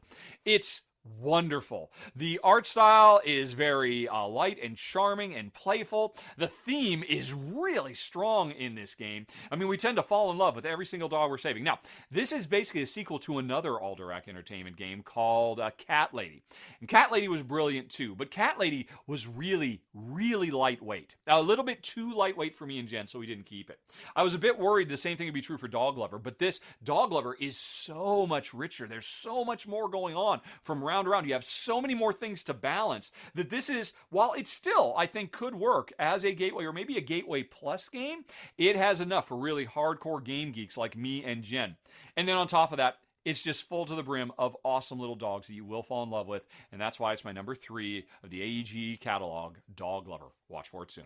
It's 0.45 0.81
wonderful. 1.03 1.91
The 2.15 2.39
art 2.43 2.65
style 2.65 3.21
is 3.25 3.53
very 3.53 4.07
uh, 4.07 4.27
light 4.27 4.57
and 4.61 4.77
charming 4.77 5.35
and 5.35 5.53
playful. 5.53 6.15
The 6.37 6.47
theme 6.47 7.03
is 7.07 7.33
really 7.33 7.93
strong 7.93 8.51
in 8.51 8.75
this 8.75 8.95
game. 8.95 9.25
I 9.51 9.55
mean, 9.55 9.67
we 9.67 9.77
tend 9.77 9.97
to 9.97 10.03
fall 10.03 10.31
in 10.31 10.37
love 10.37 10.55
with 10.55 10.65
every 10.65 10.85
single 10.85 11.09
dog 11.09 11.29
we're 11.29 11.37
saving. 11.37 11.63
Now, 11.63 11.79
this 12.11 12.31
is 12.31 12.47
basically 12.47 12.81
a 12.81 12.87
sequel 12.87 13.19
to 13.19 13.37
another 13.37 13.71
Alderac 13.71 14.27
Entertainment 14.27 14.77
game 14.77 15.03
called 15.03 15.59
uh, 15.59 15.71
Cat 15.77 16.13
Lady. 16.13 16.43
And 16.79 16.89
Cat 16.89 17.11
Lady 17.11 17.27
was 17.27 17.43
brilliant 17.43 17.89
too, 17.89 18.15
but 18.15 18.31
Cat 18.31 18.59
Lady 18.59 18.87
was 19.07 19.27
really, 19.27 19.81
really 19.93 20.51
lightweight. 20.51 21.15
Now, 21.27 21.39
a 21.39 21.41
little 21.41 21.65
bit 21.65 21.83
too 21.83 22.13
lightweight 22.13 22.55
for 22.55 22.65
me 22.65 22.79
and 22.79 22.87
Jen, 22.87 23.07
so 23.07 23.19
we 23.19 23.25
didn't 23.25 23.45
keep 23.45 23.69
it. 23.69 23.79
I 24.15 24.23
was 24.23 24.33
a 24.33 24.39
bit 24.39 24.59
worried 24.59 24.89
the 24.89 24.97
same 24.97 25.17
thing 25.17 25.27
would 25.27 25.33
be 25.33 25.41
true 25.41 25.57
for 25.57 25.67
Dog 25.67 25.97
Lover, 25.97 26.19
but 26.19 26.39
this 26.39 26.59
Dog 26.83 27.11
Lover 27.11 27.35
is 27.39 27.57
so 27.57 28.25
much 28.25 28.53
richer. 28.53 28.87
There's 28.87 29.05
so 29.05 29.43
much 29.43 29.67
more 29.67 29.89
going 29.89 30.15
on 30.15 30.41
from 30.63 30.83
round 30.89 31.05
to 31.05 31.11
round. 31.11 31.27
You 31.27 31.33
have 31.33 31.45
so 31.45 31.79
many 31.79 31.93
more 31.95 32.11
things 32.13 32.43
to 32.45 32.53
balance 32.53 33.11
that 33.35 33.49
this 33.49 33.69
is, 33.69 33.93
while 34.09 34.33
it 34.33 34.47
still, 34.47 34.93
I 34.97 35.05
think, 35.05 35.31
could 35.31 35.55
work 35.55 35.93
as 35.97 36.25
a 36.25 36.33
gateway 36.33 36.65
or 36.65 36.73
maybe 36.73 36.97
a 36.97 37.01
gateway 37.01 37.43
plus 37.43 37.87
game, 37.89 38.25
it 38.57 38.75
has 38.75 38.99
enough 38.99 39.27
for 39.27 39.37
really 39.37 39.65
hardcore 39.65 40.23
game 40.23 40.51
geeks 40.51 40.77
like 40.77 40.97
me 40.97 41.23
and 41.23 41.43
Jen. 41.43 41.77
And 42.17 42.27
then 42.27 42.35
on 42.35 42.47
top 42.47 42.71
of 42.71 42.77
that, 42.77 42.97
it's 43.25 43.43
just 43.43 43.67
full 43.67 43.85
to 43.85 43.95
the 43.95 44.03
brim 44.03 44.31
of 44.37 44.57
awesome 44.63 44.99
little 44.99 45.15
dogs 45.15 45.47
that 45.47 45.53
you 45.53 45.65
will 45.65 45.83
fall 45.83 46.03
in 46.03 46.09
love 46.09 46.27
with. 46.27 46.47
And 46.71 46.79
that's 46.81 46.99
why 46.99 47.13
it's 47.13 47.25
my 47.25 47.31
number 47.31 47.53
three 47.53 48.05
of 48.23 48.29
the 48.29 48.41
AEG 48.41 48.99
catalog, 48.99 49.57
Dog 49.73 50.07
Lover. 50.07 50.29
Watch 50.47 50.69
for 50.69 50.83
it 50.83 50.91
soon. 50.91 51.05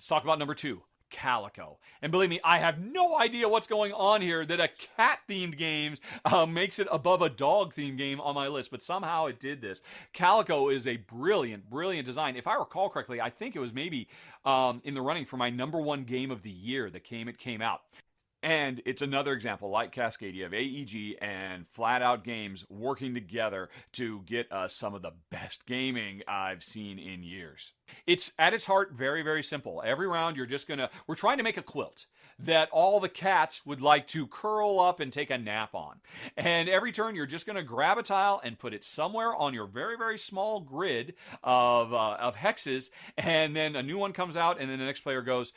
let's 0.00 0.08
talk 0.08 0.24
about 0.24 0.38
number 0.38 0.54
two. 0.54 0.80
Calico. 1.10 1.78
And 2.00 2.10
believe 2.10 2.30
me, 2.30 2.40
I 2.42 2.58
have 2.58 2.78
no 2.78 3.18
idea 3.18 3.50
what's 3.50 3.66
going 3.66 3.92
on 3.92 4.22
here 4.22 4.46
that 4.46 4.60
a 4.60 4.70
cat 4.96 5.18
themed 5.28 5.58
game 5.58 5.96
uh, 6.24 6.46
makes 6.46 6.78
it 6.78 6.88
above 6.90 7.20
a 7.20 7.28
dog 7.28 7.74
themed 7.74 7.98
game 7.98 8.18
on 8.18 8.34
my 8.34 8.48
list, 8.48 8.70
but 8.70 8.80
somehow 8.80 9.26
it 9.26 9.38
did 9.38 9.60
this. 9.60 9.82
Calico 10.14 10.70
is 10.70 10.86
a 10.86 10.96
brilliant, 10.96 11.68
brilliant 11.68 12.06
design. 12.06 12.34
If 12.34 12.46
I 12.46 12.54
recall 12.54 12.88
correctly, 12.88 13.20
I 13.20 13.28
think 13.28 13.54
it 13.54 13.58
was 13.58 13.74
maybe 13.74 14.08
um, 14.46 14.80
in 14.84 14.94
the 14.94 15.02
running 15.02 15.26
for 15.26 15.36
my 15.36 15.50
number 15.50 15.82
one 15.82 16.04
game 16.04 16.30
of 16.30 16.40
the 16.40 16.48
year 16.48 16.88
that 16.88 17.04
came 17.04 17.28
it 17.28 17.36
came 17.36 17.60
out. 17.60 17.82
And 18.42 18.80
it's 18.86 19.02
another 19.02 19.34
example, 19.34 19.68
like 19.68 19.94
Cascadia, 19.94 20.46
of 20.46 20.54
AEG 20.54 21.16
and 21.20 21.68
Flat 21.68 22.00
Out 22.00 22.24
Games 22.24 22.64
working 22.70 23.12
together 23.12 23.68
to 23.92 24.22
get 24.24 24.50
us 24.50 24.74
some 24.74 24.94
of 24.94 25.02
the 25.02 25.12
best 25.30 25.66
gaming 25.66 26.22
I've 26.26 26.64
seen 26.64 26.98
in 26.98 27.22
years. 27.22 27.72
It's 28.06 28.32
at 28.38 28.54
its 28.54 28.64
heart 28.64 28.92
very, 28.92 29.22
very 29.22 29.42
simple. 29.42 29.82
Every 29.84 30.06
round, 30.06 30.38
you're 30.38 30.46
just 30.46 30.66
gonna, 30.66 30.88
we're 31.06 31.16
trying 31.16 31.36
to 31.36 31.42
make 31.42 31.58
a 31.58 31.62
quilt 31.62 32.06
that 32.38 32.70
all 32.72 32.98
the 32.98 33.10
cats 33.10 33.66
would 33.66 33.82
like 33.82 34.06
to 34.06 34.26
curl 34.26 34.80
up 34.80 35.00
and 35.00 35.12
take 35.12 35.28
a 35.28 35.36
nap 35.36 35.74
on. 35.74 35.96
And 36.34 36.70
every 36.70 36.92
turn, 36.92 37.14
you're 37.14 37.26
just 37.26 37.46
gonna 37.46 37.62
grab 37.62 37.98
a 37.98 38.02
tile 38.02 38.40
and 38.42 38.58
put 38.58 38.72
it 38.72 38.84
somewhere 38.86 39.34
on 39.34 39.52
your 39.52 39.66
very, 39.66 39.98
very 39.98 40.16
small 40.18 40.60
grid 40.60 41.12
of, 41.42 41.92
uh, 41.92 42.16
of 42.18 42.36
hexes, 42.36 42.88
and 43.18 43.54
then 43.54 43.76
a 43.76 43.82
new 43.82 43.98
one 43.98 44.14
comes 44.14 44.34
out, 44.34 44.58
and 44.58 44.70
then 44.70 44.78
the 44.78 44.86
next 44.86 45.00
player 45.00 45.20
goes, 45.20 45.52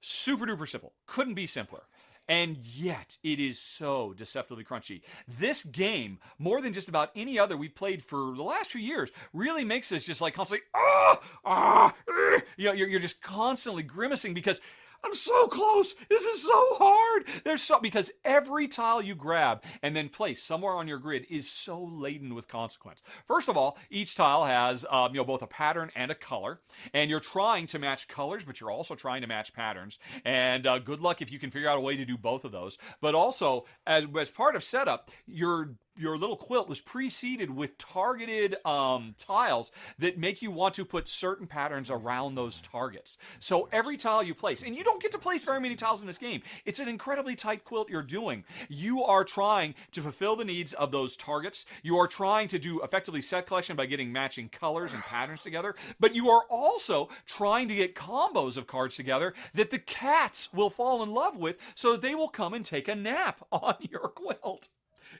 super 0.00 0.46
duper 0.46 0.68
simple. 0.68 0.94
Couldn't 1.06 1.34
be 1.34 1.46
simpler 1.46 1.84
and 2.28 2.56
yet 2.58 3.18
it 3.22 3.38
is 3.38 3.60
so 3.60 4.14
deceptively 4.16 4.64
crunchy. 4.64 5.02
This 5.28 5.62
game, 5.64 6.18
more 6.38 6.60
than 6.60 6.72
just 6.72 6.88
about 6.88 7.10
any 7.14 7.38
other 7.38 7.56
we 7.56 7.68
played 7.68 8.02
for 8.02 8.34
the 8.34 8.42
last 8.42 8.70
few 8.70 8.80
years, 8.80 9.10
really 9.32 9.64
makes 9.64 9.92
us 9.92 10.04
just 10.04 10.20
like 10.20 10.34
constantly, 10.34 10.64
ah, 10.74 11.20
ah, 11.44 11.94
uh, 12.08 12.40
you 12.56 12.66
know, 12.66 12.72
you're, 12.72 12.88
you're 12.88 13.00
just 13.00 13.22
constantly 13.22 13.82
grimacing 13.82 14.34
because 14.34 14.60
I'm 15.04 15.14
so 15.14 15.46
close. 15.48 15.94
This 16.08 16.22
is 16.22 16.42
so 16.42 16.76
hard. 16.78 17.24
There's 17.44 17.62
so 17.62 17.78
because 17.78 18.10
every 18.24 18.68
tile 18.68 19.02
you 19.02 19.14
grab 19.14 19.62
and 19.82 19.94
then 19.94 20.08
place 20.08 20.42
somewhere 20.42 20.72
on 20.72 20.88
your 20.88 20.98
grid 20.98 21.26
is 21.28 21.50
so 21.50 21.82
laden 21.82 22.34
with 22.34 22.48
consequence. 22.48 23.02
First 23.26 23.48
of 23.48 23.56
all, 23.56 23.76
each 23.90 24.16
tile 24.16 24.46
has 24.46 24.86
um, 24.90 25.14
you 25.14 25.20
know 25.20 25.24
both 25.24 25.42
a 25.42 25.46
pattern 25.46 25.90
and 25.94 26.10
a 26.10 26.14
color, 26.14 26.60
and 26.92 27.10
you're 27.10 27.20
trying 27.20 27.66
to 27.68 27.78
match 27.78 28.08
colors, 28.08 28.44
but 28.44 28.60
you're 28.60 28.70
also 28.70 28.94
trying 28.94 29.20
to 29.20 29.26
match 29.26 29.52
patterns. 29.52 29.98
And 30.24 30.66
uh, 30.66 30.78
good 30.78 31.00
luck 31.00 31.20
if 31.20 31.30
you 31.30 31.38
can 31.38 31.50
figure 31.50 31.68
out 31.68 31.76
a 31.76 31.82
way 31.82 31.96
to 31.96 32.04
do 32.04 32.16
both 32.16 32.44
of 32.44 32.52
those. 32.52 32.78
But 33.00 33.14
also, 33.14 33.66
as, 33.86 34.04
as 34.18 34.30
part 34.30 34.56
of 34.56 34.64
setup, 34.64 35.10
you're 35.26 35.74
your 35.96 36.18
little 36.18 36.36
quilt 36.36 36.68
was 36.68 36.80
preceded 36.80 37.50
with 37.50 37.78
targeted 37.78 38.56
um, 38.64 39.14
tiles 39.18 39.70
that 39.98 40.18
make 40.18 40.42
you 40.42 40.50
want 40.50 40.74
to 40.74 40.84
put 40.84 41.08
certain 41.08 41.46
patterns 41.46 41.90
around 41.90 42.34
those 42.34 42.60
targets. 42.60 43.16
So 43.38 43.68
every 43.72 43.96
tile 43.96 44.22
you 44.22 44.34
place, 44.34 44.62
and 44.62 44.74
you 44.74 44.84
don't 44.84 45.02
get 45.02 45.12
to 45.12 45.18
place 45.18 45.44
very 45.44 45.60
many 45.60 45.76
tiles 45.76 46.00
in 46.00 46.06
this 46.06 46.18
game. 46.18 46.42
It's 46.64 46.80
an 46.80 46.88
incredibly 46.88 47.36
tight 47.36 47.64
quilt 47.64 47.88
you're 47.88 48.02
doing. 48.02 48.44
You 48.68 49.02
are 49.04 49.24
trying 49.24 49.74
to 49.92 50.02
fulfill 50.02 50.36
the 50.36 50.44
needs 50.44 50.72
of 50.72 50.90
those 50.90 51.16
targets. 51.16 51.64
You 51.82 51.96
are 51.98 52.08
trying 52.08 52.48
to 52.48 52.58
do 52.58 52.82
effectively 52.82 53.22
set 53.22 53.46
collection 53.46 53.76
by 53.76 53.86
getting 53.86 54.12
matching 54.12 54.48
colors 54.48 54.92
and 54.92 55.02
patterns 55.02 55.42
together, 55.42 55.74
but 56.00 56.14
you 56.14 56.28
are 56.30 56.44
also 56.50 57.08
trying 57.26 57.68
to 57.68 57.74
get 57.74 57.94
combos 57.94 58.56
of 58.56 58.66
cards 58.66 58.96
together 58.96 59.34
that 59.54 59.70
the 59.70 59.78
cats 59.78 60.52
will 60.52 60.70
fall 60.70 61.02
in 61.02 61.12
love 61.12 61.36
with 61.36 61.56
so 61.74 61.92
that 61.92 62.02
they 62.02 62.14
will 62.14 62.28
come 62.28 62.54
and 62.54 62.64
take 62.64 62.88
a 62.88 62.94
nap 62.94 63.44
on 63.52 63.76
your 63.80 64.08
quilt. 64.08 64.68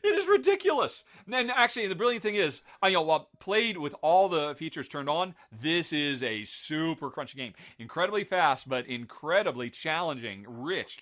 It 0.02 0.14
is 0.14 0.26
ridiculous. 0.26 1.04
And 1.30 1.50
actually, 1.50 1.87
the 1.87 1.94
brilliant 1.94 2.22
thing 2.22 2.35
is, 2.35 2.61
I 2.83 2.88
you 2.88 2.94
know 2.94 3.02
while 3.02 3.28
played 3.38 3.78
with 3.78 3.94
all 4.02 4.28
the 4.28 4.54
features 4.54 4.88
turned 4.88 5.09
on, 5.09 5.35
this 5.52 5.92
is 5.92 6.22
a 6.22 6.44
super 6.44 7.11
crunchy 7.11 7.37
game. 7.37 7.54
Incredibly 7.78 8.24
fast, 8.24 8.68
but 8.68 8.87
incredibly 8.87 9.70
challenging, 9.70 10.44
rich, 10.48 10.98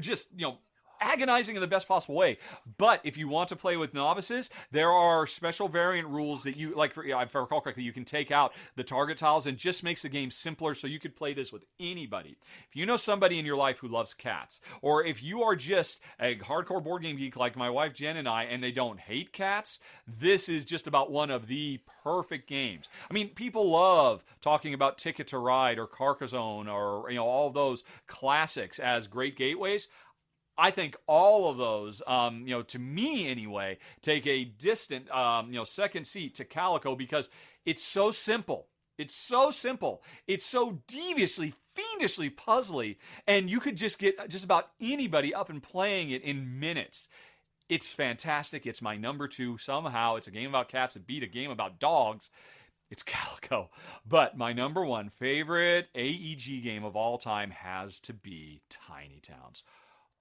just 0.00 0.28
you 0.36 0.46
know 0.46 0.58
agonizing 1.00 1.54
in 1.54 1.60
the 1.60 1.66
best 1.66 1.88
possible 1.88 2.14
way. 2.14 2.38
But 2.78 3.00
if 3.04 3.16
you 3.16 3.28
want 3.28 3.48
to 3.50 3.56
play 3.56 3.76
with 3.76 3.94
novices, 3.94 4.50
there 4.70 4.90
are 4.90 5.26
special 5.26 5.68
variant 5.68 6.08
rules 6.08 6.42
that 6.44 6.56
you 6.56 6.74
like. 6.74 6.94
For, 6.94 7.04
if 7.04 7.36
I 7.36 7.40
recall 7.40 7.60
correctly, 7.60 7.84
you 7.84 7.92
can 7.92 8.04
take 8.04 8.30
out 8.30 8.52
the 8.76 8.84
target 8.84 9.18
tiles 9.18 9.46
and 9.46 9.56
just 9.56 9.82
makes 9.82 10.02
the 10.02 10.08
game 10.08 10.30
simpler, 10.30 10.74
so 10.74 10.86
you 10.86 10.98
could 10.98 11.16
play 11.16 11.34
this 11.34 11.52
with 11.52 11.64
anybody. 11.78 12.36
If 12.68 12.76
you 12.76 12.86
know 12.86 12.96
somebody 12.96 13.38
in 13.38 13.46
your 13.46 13.56
life 13.56 13.78
who 13.78 13.88
loves 13.88 14.14
cats, 14.14 14.60
or 14.82 15.04
if 15.04 15.22
you 15.22 15.42
are 15.42 15.56
just 15.56 16.00
a 16.20 16.36
hardcore 16.36 16.82
board 16.82 17.02
game 17.02 17.16
geek 17.16 17.36
like 17.36 17.56
my 17.56 17.70
wife 17.70 17.94
Jen 17.94 18.16
and 18.16 18.28
I, 18.28 18.44
and 18.44 18.62
they 18.62 18.72
don't 18.72 19.00
hate 19.00 19.32
cats, 19.32 19.80
this 20.06 20.48
is 20.48 20.64
just 20.64 20.86
about 20.86 21.10
one 21.10 21.30
of 21.30 21.46
the 21.46 21.80
perfect 22.02 22.48
games. 22.48 22.88
I 23.10 23.14
mean, 23.14 23.30
people 23.30 23.70
love 23.70 24.24
talking 24.40 24.74
about 24.74 24.98
Ticket 24.98 25.28
to 25.28 25.38
Ride 25.38 25.78
or 25.78 25.86
Carcassonne 25.86 26.68
or 26.68 27.10
you 27.10 27.16
know 27.16 27.24
all 27.24 27.50
those 27.50 27.82
classics 28.06 28.78
as 28.78 29.06
great 29.06 29.36
gateways. 29.36 29.88
I 30.56 30.70
think 30.70 30.96
all 31.06 31.50
of 31.50 31.56
those, 31.56 32.02
um, 32.06 32.46
you 32.46 32.54
know, 32.54 32.62
to 32.62 32.78
me 32.78 33.28
anyway, 33.28 33.78
take 34.02 34.26
a 34.26 34.44
distant, 34.44 35.10
um, 35.10 35.48
you 35.48 35.54
know, 35.54 35.64
second 35.64 36.06
seat 36.06 36.34
to 36.36 36.44
Calico 36.44 36.94
because 36.94 37.28
it's 37.64 37.82
so 37.82 38.10
simple. 38.10 38.68
It's 38.96 39.14
so 39.14 39.50
simple. 39.50 40.02
It's 40.28 40.46
so 40.46 40.80
deviously, 40.86 41.54
fiendishly 41.74 42.30
puzzly, 42.30 42.96
and 43.26 43.50
you 43.50 43.58
could 43.58 43.76
just 43.76 43.98
get 43.98 44.28
just 44.28 44.44
about 44.44 44.70
anybody 44.80 45.34
up 45.34 45.50
and 45.50 45.62
playing 45.62 46.10
it 46.10 46.22
in 46.22 46.60
minutes. 46.60 47.08
It's 47.68 47.92
fantastic. 47.92 48.66
It's 48.66 48.82
my 48.82 48.96
number 48.96 49.26
two. 49.26 49.58
Somehow, 49.58 50.16
it's 50.16 50.28
a 50.28 50.30
game 50.30 50.50
about 50.50 50.68
cats 50.68 50.94
that 50.94 51.06
beat 51.06 51.22
a 51.22 51.26
game 51.28 51.50
about 51.50 51.80
dogs. 51.80 52.30
It's 52.90 53.02
Calico. 53.04 53.70
But 54.06 54.36
my 54.36 54.52
number 54.52 54.84
one 54.84 55.08
favorite 55.08 55.88
AEG 55.96 56.62
game 56.62 56.84
of 56.84 56.94
all 56.94 57.18
time 57.18 57.50
has 57.50 57.98
to 58.00 58.12
be 58.12 58.60
Tiny 58.70 59.20
Towns. 59.20 59.64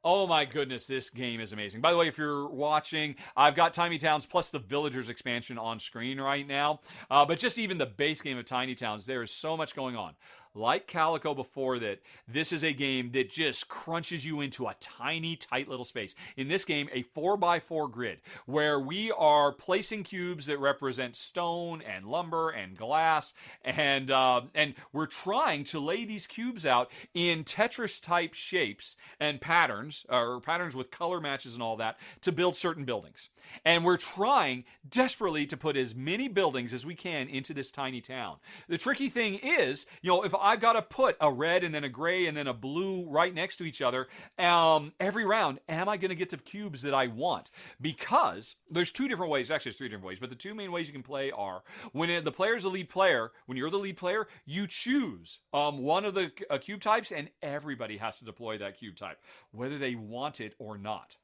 Oh 0.05 0.27
my 0.27 0.43
goodness, 0.43 0.85
this 0.85 1.09
game 1.09 1.39
is 1.39 1.53
amazing. 1.53 1.79
By 1.79 1.91
the 1.91 1.97
way, 1.97 2.09
if 2.09 2.17
you're 2.17 2.45
watching, 2.47 3.15
I've 3.37 3.55
got 3.55 3.71
Tiny 3.71 3.97
Towns 3.97 4.25
plus 4.25 4.49
the 4.49 4.59
Villagers 4.59 5.07
expansion 5.07 5.57
on 5.57 5.79
screen 5.79 6.19
right 6.19 6.45
now. 6.45 6.81
Uh, 7.09 7.25
but 7.25 7.39
just 7.39 7.57
even 7.57 7.77
the 7.77 7.85
base 7.85 8.19
game 8.19 8.37
of 8.37 8.43
Tiny 8.43 8.75
Towns, 8.75 9.05
there 9.05 9.21
is 9.23 9.31
so 9.31 9.55
much 9.55 9.75
going 9.75 9.95
on 9.95 10.15
like 10.55 10.87
Calico 10.87 11.33
before 11.33 11.79
that, 11.79 11.99
this 12.27 12.51
is 12.51 12.63
a 12.63 12.73
game 12.73 13.11
that 13.13 13.29
just 13.29 13.67
crunches 13.67 14.25
you 14.25 14.41
into 14.41 14.67
a 14.67 14.75
tiny, 14.79 15.35
tight 15.35 15.67
little 15.67 15.85
space. 15.85 16.15
In 16.37 16.47
this 16.47 16.65
game, 16.65 16.89
a 16.91 17.03
4x4 17.03 17.91
grid 17.91 18.19
where 18.45 18.79
we 18.79 19.11
are 19.11 19.51
placing 19.51 20.03
cubes 20.03 20.45
that 20.45 20.59
represent 20.59 21.15
stone 21.15 21.81
and 21.81 22.05
lumber 22.05 22.49
and 22.49 22.77
glass, 22.77 23.33
and, 23.63 24.11
uh, 24.11 24.41
and 24.53 24.75
we're 24.91 25.05
trying 25.05 25.63
to 25.65 25.79
lay 25.79 26.05
these 26.05 26.27
cubes 26.27 26.65
out 26.65 26.91
in 27.13 27.43
Tetris 27.43 28.01
type 28.01 28.33
shapes 28.33 28.95
and 29.19 29.41
patterns, 29.41 30.05
or 30.09 30.39
patterns 30.39 30.75
with 30.75 30.91
color 30.91 31.19
matches 31.19 31.53
and 31.53 31.63
all 31.63 31.77
that, 31.77 31.97
to 32.21 32.31
build 32.31 32.55
certain 32.55 32.85
buildings. 32.85 33.29
And 33.65 33.83
we're 33.83 33.97
trying 33.97 34.63
desperately 34.87 35.45
to 35.47 35.57
put 35.57 35.77
as 35.77 35.95
many 35.95 36.27
buildings 36.27 36.73
as 36.73 36.85
we 36.85 36.95
can 36.95 37.27
into 37.27 37.53
this 37.53 37.71
tiny 37.71 38.01
town. 38.01 38.37
The 38.67 38.77
tricky 38.77 39.09
thing 39.09 39.35
is, 39.35 39.85
you 40.01 40.09
know, 40.09 40.23
if 40.23 40.33
I've 40.43 40.59
got 40.59 40.73
to 40.73 40.81
put 40.81 41.15
a 41.21 41.31
red 41.31 41.63
and 41.63 41.73
then 41.73 41.85
a 41.85 41.89
gray 41.89 42.27
and 42.27 42.35
then 42.35 42.47
a 42.47 42.53
blue 42.53 43.07
right 43.09 43.33
next 43.33 43.55
to 43.57 43.63
each 43.63 43.81
other 43.81 44.07
um, 44.37 44.91
every 44.99 45.25
round, 45.25 45.59
am 45.69 45.87
I 45.87 45.97
going 45.97 46.09
to 46.09 46.15
get 46.15 46.29
the 46.29 46.37
cubes 46.37 46.81
that 46.81 46.93
I 46.93 47.07
want? 47.07 47.49
Because 47.79 48.57
there's 48.69 48.91
two 48.91 49.07
different 49.07 49.31
ways, 49.31 49.49
actually, 49.49 49.69
there's 49.69 49.77
three 49.77 49.87
different 49.87 50.07
ways, 50.07 50.19
but 50.19 50.29
the 50.29 50.35
two 50.35 50.53
main 50.53 50.71
ways 50.71 50.87
you 50.87 50.93
can 50.93 51.01
play 51.01 51.31
are 51.31 51.63
when 51.93 52.23
the 52.23 52.31
player's 52.31 52.63
the 52.63 52.69
lead 52.69 52.89
player, 52.89 53.31
when 53.45 53.57
you're 53.57 53.69
the 53.69 53.77
lead 53.77 53.97
player, 53.97 54.27
you 54.45 54.67
choose 54.67 55.39
um, 55.53 55.79
one 55.79 56.03
of 56.03 56.13
the 56.13 56.31
uh, 56.49 56.57
cube 56.57 56.81
types 56.81 57.11
and 57.11 57.29
everybody 57.41 57.97
has 57.97 58.17
to 58.19 58.25
deploy 58.25 58.57
that 58.57 58.77
cube 58.77 58.97
type, 58.97 59.19
whether 59.51 59.77
they 59.77 59.95
want 59.95 60.41
it 60.41 60.53
or 60.59 60.77
not 60.77 61.15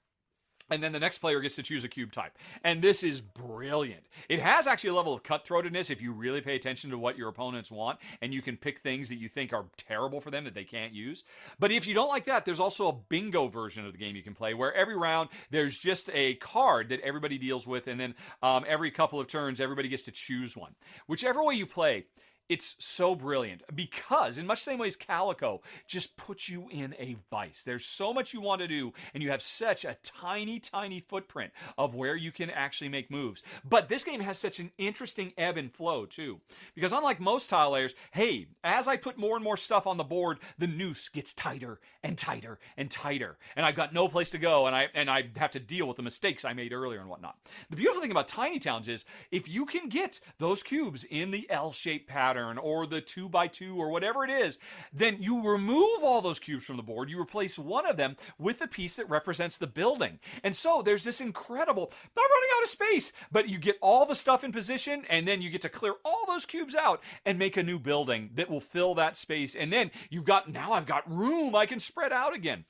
and 0.69 0.83
then 0.83 0.91
the 0.91 0.99
next 0.99 1.19
player 1.19 1.39
gets 1.39 1.55
to 1.55 1.63
choose 1.63 1.83
a 1.83 1.87
cube 1.87 2.11
type. 2.11 2.37
And 2.63 2.81
this 2.81 3.03
is 3.03 3.21
brilliant. 3.21 4.03
It 4.27 4.39
has 4.39 4.67
actually 4.67 4.91
a 4.91 4.95
level 4.95 5.13
of 5.13 5.23
cutthroatedness 5.23 5.89
if 5.89 6.01
you 6.01 6.11
really 6.11 6.41
pay 6.41 6.55
attention 6.55 6.89
to 6.91 6.97
what 6.97 7.17
your 7.17 7.29
opponents 7.29 7.71
want 7.71 7.99
and 8.21 8.33
you 8.33 8.41
can 8.41 8.57
pick 8.57 8.79
things 8.79 9.09
that 9.09 9.17
you 9.17 9.29
think 9.29 9.53
are 9.53 9.65
terrible 9.77 10.21
for 10.21 10.31
them 10.31 10.43
that 10.45 10.53
they 10.53 10.63
can't 10.63 10.93
use. 10.93 11.23
But 11.59 11.71
if 11.71 11.87
you 11.87 11.93
don't 11.93 12.09
like 12.09 12.25
that, 12.25 12.45
there's 12.45 12.59
also 12.59 12.87
a 12.87 12.93
bingo 12.93 13.47
version 13.47 13.85
of 13.85 13.91
the 13.93 13.97
game 13.97 14.15
you 14.15 14.23
can 14.23 14.35
play 14.35 14.53
where 14.53 14.73
every 14.73 14.95
round 14.95 15.29
there's 15.49 15.77
just 15.77 16.09
a 16.13 16.35
card 16.35 16.89
that 16.89 17.01
everybody 17.01 17.37
deals 17.37 17.67
with, 17.67 17.87
and 17.87 17.99
then 17.99 18.15
um, 18.41 18.65
every 18.67 18.91
couple 18.91 19.19
of 19.19 19.27
turns 19.27 19.59
everybody 19.59 19.89
gets 19.89 20.03
to 20.03 20.11
choose 20.11 20.55
one. 20.55 20.75
Whichever 21.07 21.43
way 21.43 21.55
you 21.55 21.65
play, 21.65 22.05
it's 22.49 22.75
so 22.79 23.13
brilliant 23.13 23.61
because, 23.73 24.37
in 24.39 24.47
much 24.47 24.59
the 24.59 24.71
same 24.71 24.79
way 24.79 24.87
as 24.87 24.95
Calico, 24.95 25.61
just 25.87 26.17
puts 26.17 26.49
you 26.49 26.67
in 26.71 26.95
a 26.97 27.15
vice. 27.29 27.63
There's 27.63 27.85
so 27.85 28.11
much 28.11 28.33
you 28.33 28.41
want 28.41 28.61
to 28.61 28.67
do, 28.67 28.91
and 29.13 29.21
you 29.21 29.29
have 29.29 29.43
such 29.43 29.85
a 29.85 29.97
tiny, 30.03 30.59
tiny 30.59 30.99
footprint 30.99 31.51
of 31.77 31.93
where 31.93 32.15
you 32.15 32.31
can 32.31 32.49
actually 32.49 32.89
make 32.89 33.11
moves. 33.11 33.43
But 33.63 33.87
this 33.87 34.03
game 34.03 34.21
has 34.21 34.39
such 34.39 34.59
an 34.59 34.71
interesting 34.79 35.31
ebb 35.37 35.57
and 35.57 35.71
flow, 35.71 36.05
too. 36.05 36.41
Because 36.73 36.91
unlike 36.91 37.19
most 37.19 37.49
tile 37.49 37.71
layers, 37.71 37.93
hey, 38.11 38.47
as 38.63 38.87
I 38.87 38.97
put 38.97 39.19
more 39.19 39.35
and 39.35 39.43
more 39.43 39.57
stuff 39.57 39.85
on 39.85 39.97
the 39.97 40.03
board, 40.03 40.39
the 40.57 40.67
noose 40.67 41.07
gets 41.07 41.35
tighter 41.35 41.79
and 42.03 42.17
tighter 42.17 42.57
and 42.75 42.89
tighter. 42.89 43.37
And 43.55 43.65
I've 43.65 43.75
got 43.75 43.93
no 43.93 44.07
place 44.07 44.31
to 44.31 44.39
go, 44.39 44.65
and 44.65 44.75
I 44.75 44.87
and 44.95 45.09
I 45.09 45.25
have 45.35 45.51
to 45.51 45.59
deal 45.59 45.87
with 45.87 45.97
the 45.97 46.03
mistakes 46.03 46.43
I 46.43 46.53
made 46.53 46.73
earlier 46.73 46.99
and 46.99 47.09
whatnot. 47.09 47.37
The 47.69 47.75
beautiful 47.75 48.01
thing 48.01 48.11
about 48.11 48.27
Tiny 48.27 48.57
Towns 48.57 48.89
is 48.89 49.05
if 49.29 49.47
you 49.47 49.67
can 49.67 49.87
get 49.87 50.19
those 50.39 50.63
cubes 50.63 51.03
in 51.03 51.29
the 51.29 51.45
L-shaped 51.51 52.07
pattern, 52.07 52.38
pattern 52.39 52.57
or 52.57 52.85
the 52.85 53.01
two 53.01 53.29
by 53.29 53.47
two 53.47 53.75
or 53.75 53.89
whatever 53.89 54.23
it 54.23 54.29
is, 54.29 54.57
then 54.93 55.17
you 55.19 55.49
remove 55.49 56.03
all 56.03 56.21
those 56.21 56.39
cubes 56.39 56.65
from 56.65 56.77
the 56.77 56.83
board. 56.83 57.09
You 57.09 57.19
replace 57.19 57.59
one 57.59 57.85
of 57.85 57.97
them 57.97 58.15
with 58.37 58.61
a 58.61 58.67
piece 58.67 58.95
that 58.95 59.09
represents 59.09 59.57
the 59.57 59.67
building. 59.67 60.19
And 60.43 60.55
so 60.55 60.81
there's 60.81 61.03
this 61.03 61.21
incredible, 61.21 61.91
not 62.15 62.23
running 62.23 62.49
out 62.57 62.63
of 62.63 62.69
space, 62.69 63.13
but 63.31 63.49
you 63.49 63.57
get 63.57 63.77
all 63.81 64.05
the 64.05 64.15
stuff 64.15 64.43
in 64.43 64.51
position 64.51 65.03
and 65.09 65.27
then 65.27 65.41
you 65.41 65.49
get 65.49 65.61
to 65.61 65.69
clear 65.69 65.95
all 66.05 66.25
those 66.27 66.45
cubes 66.45 66.75
out 66.75 67.01
and 67.25 67.37
make 67.37 67.57
a 67.57 67.63
new 67.63 67.79
building 67.79 68.31
that 68.35 68.49
will 68.49 68.61
fill 68.61 68.95
that 68.95 69.17
space. 69.17 69.55
And 69.55 69.71
then 69.71 69.91
you've 70.09 70.25
got, 70.25 70.51
now 70.51 70.73
I've 70.73 70.85
got 70.85 71.09
room. 71.11 71.55
I 71.55 71.65
can 71.65 71.79
spread 71.79 72.13
out 72.13 72.35
again. 72.35 72.65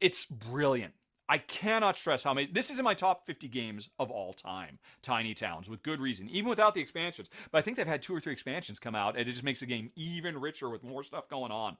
It's 0.00 0.24
brilliant. 0.24 0.94
I 1.28 1.38
cannot 1.38 1.96
stress 1.96 2.24
how 2.24 2.34
many. 2.34 2.46
This 2.46 2.70
is 2.70 2.78
in 2.78 2.84
my 2.84 2.94
top 2.94 3.26
50 3.26 3.48
games 3.48 3.88
of 3.98 4.10
all 4.10 4.34
time. 4.34 4.78
Tiny 5.02 5.34
Towns, 5.34 5.70
with 5.70 5.82
good 5.82 6.00
reason, 6.00 6.28
even 6.28 6.50
without 6.50 6.74
the 6.74 6.80
expansions. 6.80 7.30
But 7.50 7.58
I 7.58 7.62
think 7.62 7.76
they've 7.76 7.86
had 7.86 8.02
two 8.02 8.14
or 8.14 8.20
three 8.20 8.32
expansions 8.32 8.78
come 8.78 8.94
out, 8.94 9.16
and 9.16 9.26
it 9.26 9.32
just 9.32 9.44
makes 9.44 9.60
the 9.60 9.66
game 9.66 9.90
even 9.96 10.40
richer 10.40 10.68
with 10.68 10.84
more 10.84 11.02
stuff 11.02 11.28
going 11.28 11.52
on. 11.52 11.76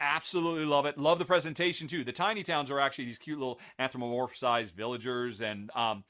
Absolutely 0.00 0.64
love 0.64 0.86
it. 0.86 0.96
Love 0.96 1.18
the 1.18 1.26
presentation 1.26 1.86
too. 1.86 2.04
The 2.04 2.12
Tiny 2.12 2.42
Towns 2.42 2.70
are 2.70 2.80
actually 2.80 3.04
these 3.04 3.18
cute 3.18 3.38
little 3.38 3.60
anthropomorphized 3.78 4.72
villagers, 4.72 5.42
and 5.42 5.70
um, 5.76 6.04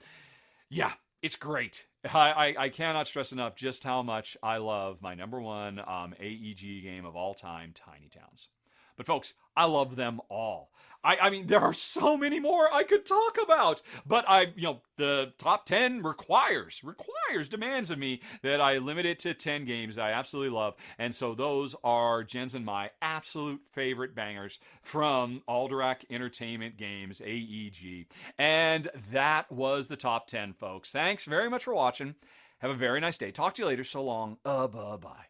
yeah, 0.68 0.92
it's 1.22 1.36
great. 1.36 1.86
I, 2.04 2.30
I, 2.30 2.54
I, 2.64 2.68
cannot 2.68 3.08
stress 3.08 3.32
enough 3.32 3.56
just 3.56 3.84
how 3.84 4.02
much 4.02 4.36
I 4.42 4.56
love 4.56 5.02
my 5.02 5.14
number 5.14 5.40
one 5.40 5.80
um, 5.80 6.14
AEG 6.18 6.82
game 6.82 7.04
of 7.04 7.14
all 7.14 7.34
time, 7.34 7.72
Tiny 7.74 8.08
Towns. 8.08 8.48
But 8.96 9.06
folks, 9.06 9.34
I 9.60 9.64
love 9.64 9.94
them 9.94 10.22
all. 10.30 10.70
I, 11.04 11.16
I 11.16 11.30
mean, 11.30 11.46
there 11.46 11.60
are 11.60 11.74
so 11.74 12.16
many 12.16 12.40
more 12.40 12.72
I 12.72 12.82
could 12.82 13.04
talk 13.04 13.36
about, 13.42 13.82
but 14.06 14.24
I, 14.26 14.52
you 14.56 14.62
know, 14.62 14.80
the 14.96 15.34
top 15.38 15.66
10 15.66 16.02
requires, 16.02 16.80
requires, 16.82 17.50
demands 17.50 17.90
of 17.90 17.98
me 17.98 18.22
that 18.42 18.58
I 18.58 18.78
limit 18.78 19.04
it 19.04 19.18
to 19.20 19.34
10 19.34 19.66
games 19.66 19.98
I 19.98 20.12
absolutely 20.12 20.56
love. 20.56 20.76
And 20.98 21.14
so 21.14 21.34
those 21.34 21.76
are 21.84 22.24
Jen's 22.24 22.54
and 22.54 22.64
my 22.64 22.88
absolute 23.02 23.60
favorite 23.70 24.14
bangers 24.14 24.58
from 24.80 25.42
Alderac 25.46 26.04
Entertainment 26.08 26.78
Games, 26.78 27.20
AEG. 27.20 28.06
And 28.38 28.88
that 29.12 29.52
was 29.52 29.88
the 29.88 29.96
top 29.96 30.26
10, 30.26 30.54
folks. 30.54 30.90
Thanks 30.90 31.26
very 31.26 31.50
much 31.50 31.64
for 31.64 31.74
watching. 31.74 32.14
Have 32.60 32.70
a 32.70 32.74
very 32.74 33.00
nice 33.00 33.18
day. 33.18 33.30
Talk 33.30 33.56
to 33.56 33.62
you 33.62 33.68
later. 33.68 33.84
So 33.84 34.02
long. 34.02 34.38
Uh, 34.42 34.68
bye 34.68 34.96
bye. 34.96 35.29